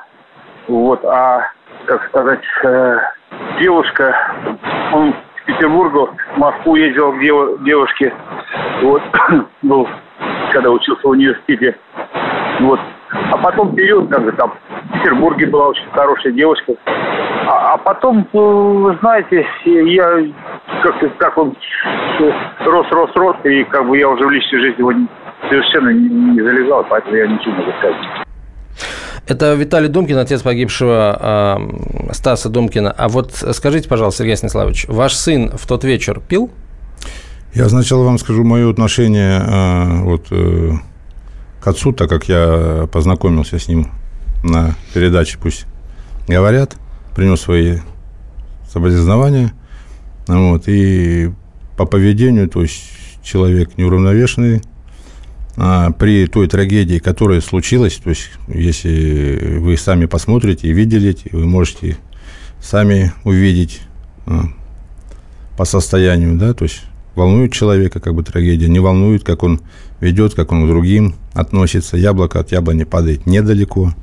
Вот, 0.68 1.04
а, 1.06 1.48
как 1.86 2.06
сказать, 2.10 2.42
э, 2.64 2.98
девушка, 3.60 4.16
он 4.94 5.14
в 5.14 5.46
Петербургу, 5.46 6.10
в 6.36 6.38
Москву 6.38 6.76
ездил 6.76 7.14
к 7.14 7.20
девушке, 7.64 8.14
вот, 8.82 9.02
был, 9.62 9.88
когда 10.52 10.70
учился 10.72 11.08
в 11.08 11.12
университете, 11.12 11.78
вот. 12.60 12.80
А 13.32 13.38
потом 13.38 13.76
период, 13.76 14.10
как 14.10 14.24
бы 14.24 14.32
там, 14.32 14.54
в 14.70 14.94
Петербурге 14.94 15.48
была 15.48 15.68
очень 15.68 15.86
хорошая 15.92 16.32
девушка. 16.32 16.74
А, 17.48 17.74
а 17.74 17.78
потом, 17.78 18.20
э, 18.32 18.38
вы 18.38 18.98
знаете, 19.02 19.46
я 19.66 20.24
как, 20.82 21.18
как 21.18 21.38
он 21.38 21.56
рос, 22.66 22.86
рос, 22.92 23.10
рос, 23.16 23.36
и 23.44 23.64
как 23.66 23.88
бы 23.88 23.98
я 23.98 24.08
уже 24.08 24.26
в 24.26 24.32
личной 24.32 24.60
жизни 24.60 24.80
его 24.80 24.94
совершенно 25.50 25.90
не, 25.90 26.08
не 26.08 26.42
залезал, 26.42 26.86
поэтому 26.88 27.16
я 27.16 27.28
ничего 27.28 27.52
не 27.52 27.60
могу 27.60 27.72
сказать. 27.80 28.31
Это 29.32 29.54
Виталий 29.54 29.88
Думкин, 29.88 30.18
отец 30.18 30.42
погибшего 30.42 31.58
э, 32.10 32.14
Стаса 32.14 32.50
Думкина. 32.50 32.92
А 32.92 33.08
вот 33.08 33.32
скажите, 33.54 33.88
пожалуйста, 33.88 34.24
Сергей 34.24 34.36
Станиславович, 34.36 34.88
ваш 34.90 35.14
сын 35.14 35.54
в 35.58 35.66
тот 35.68 35.86
вечер 35.86 36.20
пил? 36.20 36.52
Я 37.54 37.70
сначала 37.70 38.04
вам 38.04 38.20
скажу 38.20 38.44
мое 38.44 38.70
отношение 38.70 39.40
э, 39.40 40.02
вот, 40.02 40.28
э, 40.32 40.74
к 41.62 41.68
отцу, 41.68 41.94
так 41.94 42.10
как 42.10 42.28
я 42.28 42.90
познакомился 42.92 43.58
с 43.58 43.70
ним 43.70 43.88
на 44.44 44.76
передаче 44.94 45.38
«Пусть 45.42 45.66
говорят», 46.28 46.76
принес 47.16 47.40
свои 47.40 47.78
соболезнования. 48.70 49.54
Вот, 50.28 50.64
и 50.68 51.32
по 51.78 51.86
поведению, 51.86 52.50
то 52.50 52.64
есть 52.64 52.84
человек 53.24 53.78
неуравновешенный, 53.78 54.62
при 55.98 56.26
той 56.26 56.48
трагедии, 56.48 56.98
которая 56.98 57.40
случилась, 57.40 57.98
то 57.98 58.10
есть 58.10 58.32
если 58.48 59.58
вы 59.60 59.78
сами 59.78 60.06
посмотрите 60.06 60.68
и 60.68 60.74
видели, 60.74 61.16
вы 61.32 61.46
можете 61.46 61.98
сами 62.60 63.14
увидеть 63.24 63.82
а, 64.26 64.46
по 65.58 65.66
состоянию, 65.66 66.36
да, 66.36 66.54
то 66.54 66.64
есть 66.64 66.82
волнует 67.16 67.54
человека 67.54 68.00
как 68.00 68.14
бы 68.16 68.24
трагедия, 68.24 68.68
не 68.68 68.80
волнует, 68.80 69.24
как 69.24 69.44
он 69.44 69.62
ведет, 70.00 70.34
как 70.34 70.52
он 70.52 70.66
к 70.66 70.68
другим 70.68 71.16
относится. 71.34 71.96
Яблоко 71.96 72.40
от 72.40 72.52
яблони 72.52 72.84
падает 72.84 73.26
недалеко. 73.26 73.94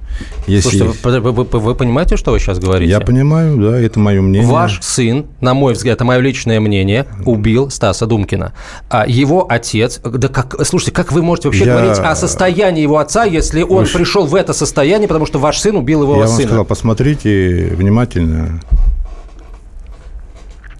Если... 0.46 0.78
Слушайте, 0.78 0.98
вы, 1.02 1.20
вы, 1.20 1.32
вы, 1.44 1.58
вы 1.58 1.74
понимаете, 1.74 2.16
что 2.16 2.30
вы 2.30 2.38
сейчас 2.38 2.58
говорите? 2.58 2.90
Я 2.90 3.00
понимаю, 3.00 3.56
да, 3.56 3.78
это 3.78 3.98
мое 3.98 4.22
мнение. 4.22 4.48
Ваш 4.48 4.80
сын, 4.80 5.26
на 5.40 5.54
мой 5.54 5.74
взгляд, 5.74 5.96
это 5.96 6.04
мое 6.04 6.20
личное 6.20 6.60
мнение, 6.60 7.06
убил 7.26 7.68
Стаса 7.70 8.06
Думкина. 8.06 8.52
А 8.88 9.06
его 9.06 9.46
отец, 9.48 10.00
да 10.02 10.28
как, 10.28 10.64
слушайте, 10.64 10.92
как 10.92 11.12
вы 11.12 11.22
можете 11.22 11.48
вообще 11.48 11.64
Я... 11.64 11.72
говорить 11.74 11.98
о 11.98 12.14
состоянии 12.16 12.82
его 12.82 12.98
отца, 12.98 13.24
если 13.24 13.62
он 13.62 13.84
вы... 13.84 13.90
пришел 13.90 14.26
в 14.26 14.34
это 14.34 14.52
состояние, 14.52 15.08
потому 15.08 15.26
что 15.26 15.38
ваш 15.38 15.58
сын 15.58 15.76
убил 15.76 16.02
его 16.02 16.16
Я 16.16 16.26
сына? 16.26 16.38
Я 16.38 16.38
вам 16.38 16.46
сказал, 16.46 16.64
посмотрите 16.64 17.72
внимательно. 17.74 18.60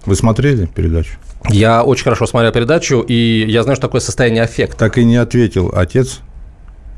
Вы 0.05 0.15
смотрели 0.15 0.65
передачу? 0.65 1.11
Я 1.49 1.83
очень 1.83 2.03
хорошо 2.03 2.25
смотрел 2.25 2.51
передачу, 2.51 2.99
и 3.01 3.45
я 3.47 3.63
знаю, 3.63 3.75
что 3.75 3.87
такое 3.87 4.01
состояние 4.01 4.43
аффекта. 4.43 4.77
Так 4.77 4.97
и 4.97 5.05
не 5.05 5.17
ответил 5.17 5.71
отец. 5.73 6.19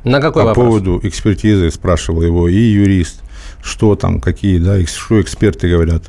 На 0.04 0.20
какой 0.20 0.44
По 0.44 0.50
вопрос? 0.50 0.66
поводу 0.66 1.00
экспертизы 1.04 1.70
спрашивал 1.70 2.24
его 2.24 2.48
и 2.48 2.56
юрист, 2.56 3.22
что 3.62 3.96
там, 3.96 4.20
какие, 4.20 4.58
да, 4.58 4.84
что 4.86 5.22
эксперты 5.22 5.70
говорят. 5.70 6.04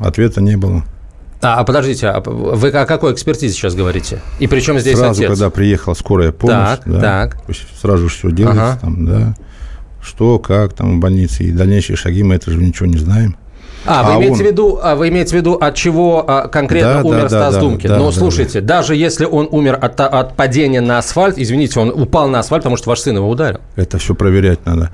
Ответа 0.00 0.40
не 0.40 0.56
было. 0.56 0.84
А, 1.40 1.58
а 1.58 1.64
подождите, 1.64 2.06
а 2.08 2.20
вы 2.20 2.68
о 2.68 2.86
какой 2.86 3.12
экспертизе 3.12 3.52
сейчас 3.52 3.74
говорите? 3.74 4.20
И 4.38 4.46
при 4.46 4.60
чем 4.60 4.78
здесь 4.78 4.96
Сразу, 4.96 5.22
отец? 5.22 5.30
когда 5.30 5.50
приехала 5.50 5.94
скорая 5.94 6.30
помощь, 6.30 6.78
так, 6.78 6.82
да, 6.86 7.00
так. 7.00 7.38
сразу 7.80 8.08
все 8.08 8.30
делается 8.30 8.72
ага. 8.72 8.78
там, 8.80 9.06
да, 9.06 9.34
что, 10.00 10.38
как 10.38 10.74
там 10.74 10.98
в 10.98 11.00
больнице, 11.00 11.44
и 11.44 11.50
дальнейшие 11.50 11.96
шаги, 11.96 12.22
мы 12.22 12.36
это 12.36 12.50
же 12.52 12.58
ничего 12.58 12.86
не 12.86 12.98
знаем. 12.98 13.36
А, 13.84 14.02
вы, 14.04 14.12
а 14.12 14.16
имеете 14.16 14.32
он... 14.32 14.38
в 14.38 14.50
виду, 14.50 14.80
а 14.82 14.94
вы 14.94 15.08
имеете 15.08 15.30
в 15.30 15.34
виду, 15.34 15.54
от 15.54 15.74
чего 15.74 16.24
а, 16.26 16.48
конкретно 16.48 17.02
да, 17.02 17.08
умер 17.08 17.22
да, 17.22 17.28
Стас 17.28 17.54
да, 17.54 17.60
Думкин? 17.60 17.88
Да, 17.90 17.98
Но 17.98 18.06
да, 18.06 18.12
слушайте, 18.12 18.60
да. 18.60 18.76
даже 18.76 18.94
если 18.94 19.24
он 19.24 19.48
умер 19.50 19.78
от, 19.80 20.00
от 20.00 20.36
падения 20.36 20.80
на 20.80 20.98
асфальт, 20.98 21.38
извините, 21.38 21.80
он 21.80 21.90
упал 21.90 22.28
на 22.28 22.38
асфальт, 22.38 22.62
потому 22.62 22.76
что 22.76 22.90
ваш 22.90 23.00
сын 23.00 23.16
его 23.16 23.28
ударил. 23.28 23.60
Это 23.76 23.98
все 23.98 24.14
проверять 24.14 24.64
надо. 24.66 24.90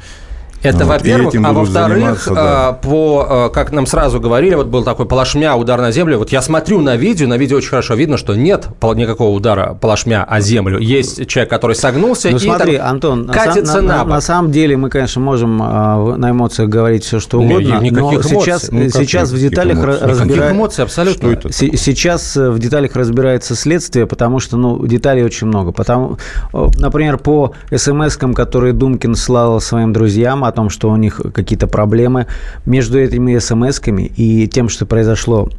Это, 0.63 0.79
вот. 0.79 0.89
во-первых. 0.89 1.35
А 1.43 1.53
во-вторых, 1.53 2.29
да. 2.35 2.79
Э, 2.81 2.85
по, 2.85 3.49
э, 3.49 3.55
как 3.55 3.73
нам 3.73 3.87
сразу 3.87 4.21
говорили, 4.21 4.55
вот 4.55 4.67
был 4.67 4.83
такой 4.83 5.07
полошмя 5.07 5.57
удар 5.57 5.81
на 5.81 5.93
землю. 5.93 6.19
Вот 6.19 6.33
я 6.33 6.43
смотрю 6.43 6.81
на 6.81 6.97
видео, 6.97 7.29
на 7.29 7.37
видео 7.37 7.59
очень 7.59 7.71
хорошо 7.71 7.95
видно, 7.95 8.17
что 8.17 8.35
нет 8.35 8.69
никакого 8.99 9.35
удара 9.35 9.77
полошмя 9.81 10.25
о 10.25 10.41
землю. 10.41 10.79
Есть 10.79 11.27
человек, 11.29 11.51
который 11.51 11.77
согнулся 11.77 12.31
ну, 12.31 12.37
и 12.37 12.41
смотри, 12.41 12.77
там 12.77 12.89
Антон, 12.89 13.29
катится 13.29 13.81
на, 13.81 13.99
на, 13.99 14.05
на, 14.05 14.05
на 14.05 14.21
самом 14.21 14.51
деле 14.51 14.77
мы, 14.77 14.91
конечно, 14.91 15.21
можем 15.21 15.63
э, 15.63 16.17
на 16.17 16.31
эмоциях 16.31 16.69
говорить 16.69 17.05
все, 17.05 17.21
что 17.21 17.39
угодно. 17.39 17.79
Не, 17.79 17.91
никаких 17.91 18.25
но 18.25 18.41
сейчас, 18.41 18.71
ну, 18.73 18.89
сейчас 18.89 19.31
в 19.31 19.39
деталях 19.39 19.83
разбирается... 19.83 20.53
эмоций 20.53 20.85
абсолютно. 20.85 21.33
Что 21.37 21.49
это? 21.49 21.53
Сейчас 21.53 22.35
в 22.37 22.59
деталях 22.59 22.97
разбирается 22.97 23.55
следствие, 23.55 24.07
потому 24.07 24.41
что 24.41 24.57
ну, 24.57 24.85
деталей 24.87 25.23
очень 25.23 25.47
много. 25.47 25.73
Потому, 25.73 26.19
например, 26.53 27.19
по 27.19 27.53
смс-кам, 27.71 28.35
которые 28.35 28.73
Думкин 28.73 29.15
слал 29.15 29.61
своим 29.61 29.93
друзьям, 29.93 30.45
о 30.49 30.53
том, 30.53 30.71
что 30.71 30.91
у 30.91 30.97
них 30.97 31.21
какие-то 31.33 31.67
проблемы. 31.67 32.27
Между 32.67 32.99
этими 32.99 33.39
смс-ками 33.39 34.13
и 34.17 34.49
тем, 34.49 34.69
что 34.69 34.87
произошло 34.87 35.51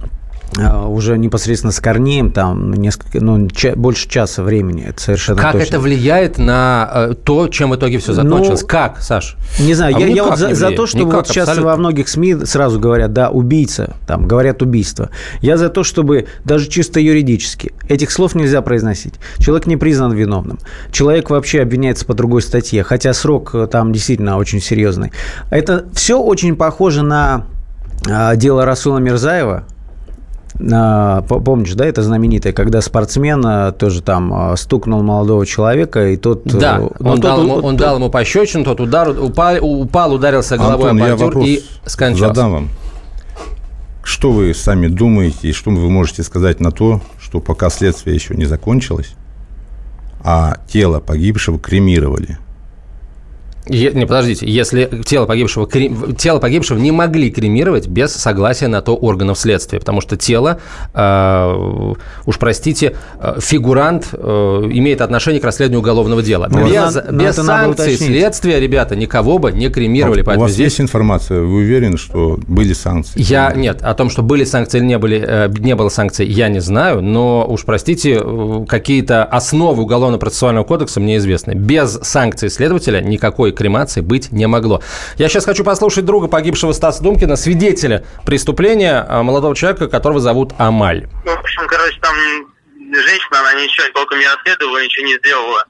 уже 0.58 1.18
непосредственно 1.18 1.72
с 1.72 1.80
Корнеем, 1.80 2.32
там 2.32 2.74
несколько, 2.74 3.24
ну, 3.24 3.48
ча, 3.50 3.74
больше 3.76 4.10
часа 4.10 4.42
времени, 4.44 4.86
это 4.88 5.02
совершенно 5.02 5.40
Как 5.40 5.54
точно. 5.54 5.68
это 5.68 5.80
влияет 5.80 6.38
на 6.38 6.90
э, 6.92 7.14
то, 7.24 7.48
чем 7.48 7.70
в 7.70 7.76
итоге 7.76 8.00
все 8.00 8.14
закончилось? 8.14 8.62
Ну, 8.62 8.68
как, 8.68 9.00
Саш? 9.02 9.38
Не 9.60 9.74
знаю, 9.74 9.96
а 9.96 10.00
я, 10.00 10.08
я 10.08 10.24
вот 10.24 10.38
за, 10.38 10.56
за 10.56 10.72
то, 10.72 10.88
что 10.88 11.00
никак, 11.00 11.14
вот 11.14 11.28
сейчас 11.28 11.50
абсолютно. 11.50 11.72
во 11.72 11.78
многих 11.78 12.10
СМИ 12.10 12.46
сразу 12.46 12.80
говорят, 12.80 13.14
да, 13.14 13.30
убийца, 13.30 13.96
там, 14.08 14.28
говорят 14.28 14.62
убийство. 14.62 15.10
Я 15.42 15.58
за 15.58 15.70
то, 15.70 15.84
чтобы 15.84 16.28
даже 16.44 16.68
чисто 16.68 17.00
юридически 17.00 17.74
этих 17.88 18.12
слов 18.12 18.36
нельзя 18.36 18.62
произносить. 18.62 19.16
Человек 19.38 19.68
не 19.68 19.78
признан 19.78 20.14
виновным. 20.14 20.60
Человек 20.92 21.30
вообще 21.30 21.62
обвиняется 21.62 22.06
по 22.06 22.14
другой 22.14 22.42
статье, 22.42 22.84
хотя 22.84 23.14
срок 23.14 23.52
э, 23.54 23.68
там 23.68 23.94
действительно 23.94 24.38
очень 24.38 24.62
серьезный. 24.62 25.12
Это 25.52 25.86
все 25.94 26.20
очень 26.20 26.56
похоже 26.56 27.04
на 27.04 27.46
а, 28.08 28.36
дело 28.36 28.66
Расула 28.66 29.00
Мирзаева, 29.00 29.66
Помнишь, 30.60 31.74
да, 31.74 31.86
это 31.86 32.04
знаменитое, 32.04 32.52
когда 32.52 32.82
спортсмен 32.82 33.42
а, 33.46 33.72
тоже 33.72 34.02
там 34.02 34.34
а, 34.34 34.58
стукнул 34.58 35.02
молодого 35.04 35.46
человека, 35.46 36.10
и 36.10 36.18
тот... 36.18 36.44
Да, 36.44 36.80
э, 36.80 36.90
ну, 37.00 37.12
он, 37.12 37.20
дал, 37.22 37.44
ему, 37.44 37.54
он 37.56 37.78
тот... 37.78 37.78
дал 37.78 37.96
ему 37.96 38.10
пощечину, 38.10 38.66
тот 38.66 38.82
удар, 38.82 39.10
упал, 39.10 39.56
упал 39.62 40.14
ударился 40.14 40.58
головой 40.58 40.92
Антон, 40.92 41.12
об 41.12 41.20
бордюр 41.20 41.44
и 41.46 41.64
скончался. 41.86 42.28
задам 42.28 42.52
вам. 42.52 42.70
Что 44.04 44.32
вы 44.32 44.54
сами 44.54 44.88
думаете 44.88 45.48
и 45.48 45.54
что 45.54 45.72
вы 45.72 45.90
можете 45.90 46.24
сказать 46.24 46.60
на 46.60 46.72
то, 46.72 47.00
что 47.22 47.40
пока 47.40 47.70
следствие 47.70 48.16
еще 48.16 48.36
не 48.36 48.46
закончилось, 48.46 49.14
а 50.22 50.58
тело 50.68 51.00
погибшего 51.00 51.58
кремировали– 51.58 52.38
не, 53.70 54.06
подождите, 54.06 54.46
если 54.48 54.90
тело 55.06 55.26
погибшего, 55.26 55.68
тело 56.18 56.40
погибшего 56.40 56.78
не 56.78 56.92
могли 56.92 57.32
кремировать 57.32 57.88
без 57.88 58.14
согласия 58.14 58.68
на 58.68 58.82
то 58.82 58.96
органов 58.96 59.40
следствия, 59.40 59.80
потому 59.80 60.02
что 60.02 60.18
тело, 60.18 60.60
э, 60.94 61.94
уж 62.26 62.38
простите, 62.38 62.96
э, 63.20 63.38
фигурант 63.40 64.10
э, 64.14 64.18
имеет 64.72 65.02
отношение 65.02 65.42
к 65.42 65.44
расследованию 65.44 65.82
уголовного 65.82 66.22
дела. 66.22 66.48
Ну, 66.50 66.68
без 66.68 66.96
надо, 66.96 67.12
без 67.12 67.36
санкций 67.36 67.98
следствия, 67.98 68.60
ребята, 68.60 68.96
никого 68.96 69.38
бы 69.38 69.52
не 69.52 69.70
кремировали. 69.70 70.24
А, 70.26 70.36
у 70.36 70.40
вас 70.40 70.52
здесь... 70.52 70.66
есть 70.66 70.82
информация, 70.82 71.42
вы 71.42 71.58
уверены, 71.58 71.98
что 71.98 72.40
были 72.48 72.74
санкции? 72.74 73.22
Я, 73.22 73.54
нет, 73.54 73.82
о 73.82 73.94
том, 73.94 74.10
что 74.10 74.24
были 74.24 74.44
санкции 74.44 74.80
или 74.80 74.86
не, 74.86 74.98
были, 74.98 75.24
э, 75.26 75.50
не 75.60 75.76
было 75.76 75.90
санкций, 75.90 76.26
я 76.28 76.50
не 76.50 76.60
знаю, 76.60 77.02
но 77.02 77.46
уж 77.48 77.66
простите, 77.66 78.20
э, 78.22 78.66
какие-то 78.68 79.24
основы 79.24 79.84
Уголовно-процессуального 79.84 80.66
кодекса 80.66 81.00
мне 81.00 81.18
известны. 81.18 81.54
Без 81.54 82.00
санкций 82.04 82.50
следователя 82.50 83.02
никакой 83.02 83.52
кремации 83.60 84.02
быть 84.02 84.32
не 84.32 84.48
могло. 84.48 84.82
Я 85.18 85.30
сейчас 85.30 85.46
хочу 85.46 85.64
послушать 85.64 86.06
друга 86.06 86.28
погибшего 86.28 86.72
Стаса 86.72 87.04
Думкина, 87.04 87.36
свидетеля 87.36 88.06
преступления 88.26 89.06
а, 89.08 89.22
молодого 89.22 89.56
человека, 89.56 89.88
которого 89.88 90.20
зовут 90.20 90.54
Амаль. 90.58 91.08
Ну, 91.26 91.36
в 91.36 91.40
общем, 91.40 91.68
короче, 91.68 92.00
там 92.02 92.16
женщина, 92.94 93.40
она 93.42 93.54
ничего 93.54 93.88
толком 93.94 94.18
не 94.20 94.26
расследовала, 94.26 94.84
ничего 94.84 95.06
не 95.06 95.16
сделала. 95.18 95.66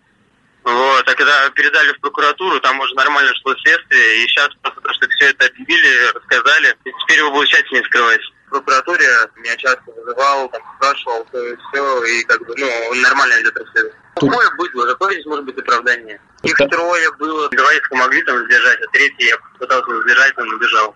Вот, 0.64 1.08
а 1.08 1.16
когда 1.16 1.50
передали 1.52 1.94
в 1.94 2.00
прокуратуру, 2.02 2.60
там 2.60 2.80
уже 2.80 2.94
нормально 2.94 3.32
шло 3.42 3.56
следствие, 3.64 4.24
и 4.24 4.28
сейчас 4.28 4.50
просто 4.62 4.82
то, 4.82 4.94
что 4.94 5.08
все 5.08 5.30
это 5.30 5.48
объявили, 5.48 6.12
рассказали, 6.14 6.76
и 6.86 6.92
теперь 7.02 7.18
его 7.18 7.32
будет 7.32 7.50
тщательнее 7.50 7.84
скрывать. 7.86 8.22
В 8.48 8.50
прокуратуре 8.52 9.06
меня 9.38 9.56
часто 9.58 9.84
вызывал, 9.88 10.50
там, 10.50 10.62
спрашивал, 10.78 11.26
то 11.32 11.44
и 11.44 11.56
все, 11.56 12.04
и 12.04 12.24
как 12.26 12.46
бы, 12.46 12.54
ну, 12.58 12.94
нормально 13.02 13.42
идет 13.42 13.58
расследование. 13.58 14.00
Такое 14.16 14.48
было, 14.58 14.86
какое 14.88 15.14
здесь 15.14 15.26
может 15.26 15.46
быть 15.46 15.58
оправдание? 15.58 16.20
Их 16.44 16.56
трое 16.56 17.10
было, 17.20 17.50
двоих 17.50 17.90
помогли 17.90 18.22
там 18.24 18.38
сдержать, 18.46 18.80
а 18.86 18.92
третий 18.92 19.28
я 19.28 19.36
пытался 19.60 20.02
сдержать, 20.04 20.34
но 20.38 20.44
убежал. 20.56 20.96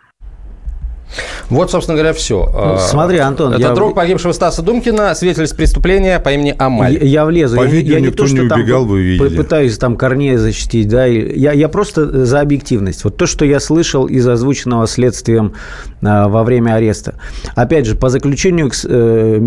Вот, 1.49 1.69
собственно 1.69 1.97
говоря, 1.97 2.13
все. 2.13 2.49
Ну, 2.51 2.77
смотри, 2.79 3.19
Антон, 3.19 3.53
Это 3.53 3.61
я... 3.61 3.73
друг 3.73 3.93
погибшего 3.93 4.31
Стаса 4.31 4.61
Думкина, 4.61 5.13
свидетель 5.13 5.47
преступления 5.55 6.19
по 6.19 6.29
имени 6.29 6.55
Амаль. 6.57 6.93
Я, 6.93 7.03
я 7.03 7.25
влезу. 7.25 7.57
По 7.57 7.63
я, 7.63 7.69
видео 7.69 7.93
я 7.95 7.99
не 7.99 8.09
то, 8.09 8.25
что 8.25 8.35
не 8.35 8.41
убегал, 8.41 8.81
там, 8.81 8.87
вы 8.89 9.01
видели. 9.03 9.37
пытаюсь 9.37 9.77
там 9.77 9.95
Корнея 9.95 10.37
защитить, 10.37 10.87
да. 10.87 11.05
Я, 11.05 11.51
я 11.51 11.69
просто 11.69 12.25
за 12.25 12.39
объективность. 12.39 13.03
Вот 13.03 13.17
то, 13.17 13.27
что 13.27 13.45
я 13.45 13.59
слышал 13.59 14.07
из 14.07 14.27
озвученного 14.27 14.87
следствием 14.87 15.53
а, 16.01 16.27
во 16.27 16.43
время 16.43 16.75
ареста. 16.75 17.15
Опять 17.55 17.85
же, 17.85 17.95
по 17.95 18.09
заключению 18.09 18.67
экс, 18.67 18.85
э, 18.87 19.37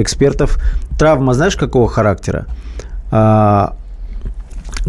экспертов, 0.00 0.58
травма, 0.98 1.34
знаешь, 1.34 1.56
какого 1.56 1.88
характера? 1.88 2.46
А, 3.10 3.74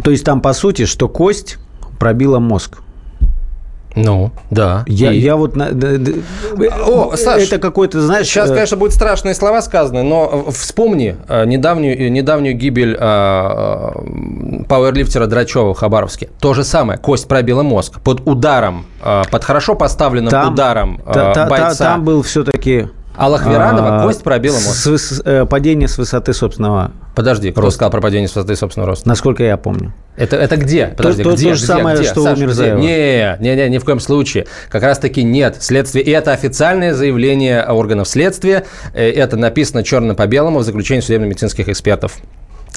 то 0.03 0.11
есть 0.11 0.23
там, 0.23 0.41
по 0.41 0.53
сути, 0.53 0.85
что 0.85 1.07
кость 1.07 1.57
пробила 1.99 2.39
мозг. 2.39 2.79
Ну, 3.97 4.31
да. 4.51 4.83
Я, 4.87 5.11
и... 5.11 5.17
я 5.17 5.35
вот... 5.35 5.57
О, 5.57 7.15
Саш, 7.15 7.43
это 7.43 7.57
какой-то, 7.57 7.99
знаешь... 7.99 8.27
Сейчас, 8.27 8.51
э, 8.51 8.53
конечно, 8.53 8.77
будут 8.77 8.93
страшные 8.93 9.33
слова 9.33 9.61
сказаны, 9.61 10.03
но 10.03 10.45
вспомни 10.51 11.15
э, 11.27 11.45
недавнюю, 11.45 12.11
недавнюю 12.11 12.55
гибель 12.55 12.95
э, 12.97 13.91
пауэрлифтера 14.69 15.25
Драчева 15.25 15.73
в 15.73 15.77
Хабаровске. 15.77 16.29
То 16.39 16.53
же 16.53 16.63
самое. 16.63 16.99
Кость 16.99 17.27
пробила 17.27 17.63
мозг. 17.63 17.99
Под 18.01 18.21
ударом, 18.27 18.85
под 19.31 19.43
хорошо 19.43 19.73
поставленным 19.73 20.29
там, 20.29 20.53
ударом 20.53 21.01
та, 21.03 21.47
бойца... 21.47 21.69
Та, 21.69 21.75
там 21.75 22.05
был 22.05 22.21
все-таки 22.21 22.89
а 23.17 23.29
Лохверанова 23.29 24.01
а, 24.01 24.05
кость 24.05 24.23
пробила 24.23 24.53
мозг. 24.53 24.75
С, 24.75 24.97
с, 24.97 25.21
э, 25.25 25.45
падение 25.45 25.87
с 25.87 25.97
высоты 25.97 26.33
собственного 26.33 26.91
Подожди, 27.15 27.51
кто 27.51 27.61
роста. 27.61 27.77
сказал 27.77 27.91
про 27.91 28.01
падение 28.01 28.27
с 28.27 28.35
высоты 28.35 28.55
собственного 28.55 28.91
роста? 28.91 29.07
Насколько 29.07 29.43
я 29.43 29.57
помню. 29.57 29.93
Это, 30.15 30.35
это 30.35 30.55
где? 30.55 30.93
Подожди, 30.95 31.23
то, 31.23 31.33
где? 31.33 31.45
То, 31.45 31.49
то 31.49 31.55
же 31.55 31.65
где, 31.65 31.73
самое, 31.73 31.97
где? 31.97 32.07
что 32.07 32.23
Саша, 32.23 32.37
у 32.37 32.41
Мирзаева. 32.43 32.77
Не, 32.77 33.37
не, 33.39 33.55
не, 33.55 33.69
ни 33.69 33.77
в 33.79 33.85
коем 33.85 33.99
случае. 33.99 34.45
Как 34.69 34.83
раз-таки 34.83 35.23
нет. 35.23 35.57
Следствие, 35.59 36.05
и 36.05 36.11
это 36.11 36.31
официальное 36.31 36.93
заявление 36.93 37.63
органов 37.63 38.07
следствия. 38.07 38.65
Э, 38.93 39.09
это 39.09 39.35
написано 39.35 39.83
черно 39.83 40.13
по 40.13 40.27
белому 40.27 40.59
в 40.59 40.63
заключении 40.63 41.01
судебно-медицинских 41.01 41.69
экспертов. 41.69 42.13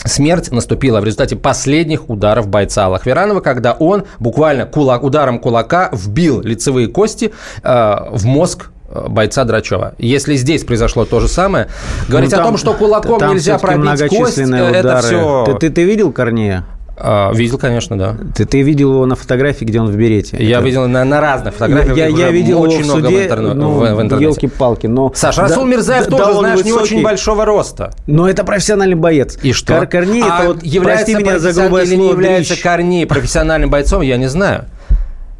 Смерть 0.04 0.50
наступила 0.50 1.00
в 1.00 1.04
результате 1.04 1.36
последних 1.36 2.08
ударов 2.08 2.48
бойца 2.48 2.88
Лахверанова, 2.88 3.40
когда 3.40 3.72
он 3.72 4.04
буквально 4.18 4.64
кулак, 4.64 5.02
ударом 5.02 5.38
кулака 5.38 5.90
вбил 5.92 6.40
лицевые 6.40 6.88
кости 6.88 7.32
э, 7.62 7.96
в 8.10 8.24
мозг 8.24 8.70
бойца 8.90 9.44
Драчева. 9.44 9.94
Если 9.98 10.36
здесь 10.36 10.64
произошло 10.64 11.04
то 11.04 11.20
же 11.20 11.28
самое, 11.28 11.68
говорить 12.08 12.30
ну, 12.30 12.36
там, 12.36 12.46
о 12.46 12.48
том, 12.48 12.56
что 12.56 12.74
кулаком 12.74 13.20
нельзя 13.30 13.58
пробить 13.58 14.08
кость, 14.08 14.38
удары. 14.38 14.76
это 14.76 15.00
все... 15.00 15.44
Ты, 15.46 15.54
ты, 15.54 15.70
ты 15.70 15.84
видел 15.84 16.12
Корнея? 16.12 16.66
А, 17.02 17.32
видел, 17.32 17.56
конечно, 17.56 17.98
да. 17.98 18.16
Ты, 18.34 18.44
ты 18.44 18.60
видел 18.60 18.92
его 18.92 19.06
на 19.06 19.16
фотографии, 19.16 19.64
где 19.64 19.80
он 19.80 19.90
в 19.90 19.96
берете? 19.96 20.36
Я 20.38 20.58
это... 20.58 20.66
видел 20.66 20.86
на, 20.86 21.02
на 21.04 21.20
разных 21.20 21.54
фотографиях. 21.54 21.96
Я, 21.96 22.08
я 22.08 22.30
видел 22.30 22.60
очень 22.60 22.84
его 22.84 22.96
в 22.96 23.00
суде, 23.00 23.20
в, 23.20 23.24
интерне... 23.24 23.54
ну, 23.54 23.70
в, 23.70 23.78
в 23.78 24.02
интернете. 24.02 24.24
Елки-палки, 24.24 24.86
но... 24.86 25.10
Саш, 25.14 25.38
Расул 25.38 25.64
да, 25.64 25.70
Мирзаев 25.70 26.06
да, 26.08 26.16
тоже, 26.18 26.32
да, 26.32 26.38
знаешь, 26.40 26.58
высокий, 26.58 26.74
не 26.74 26.82
очень 26.82 27.02
большого 27.02 27.46
роста. 27.46 27.94
Но 28.06 28.28
это 28.28 28.44
профессиональный 28.44 28.96
боец. 28.96 29.38
И 29.42 29.52
что? 29.52 29.76
Кор 29.76 29.86
Корней, 29.86 30.22
а 30.22 30.40
это 30.40 30.48
вот, 30.48 30.62
является 30.62 31.06
прости 31.06 31.24
меня 31.24 31.38
за 31.38 31.52
грубое 31.52 31.86
слово, 31.86 32.00
не 32.00 32.08
является. 32.10 32.62
Корней 32.62 33.06
профессиональным 33.06 33.70
бойцом, 33.70 34.02
я 34.02 34.18
не 34.18 34.28
знаю. 34.28 34.66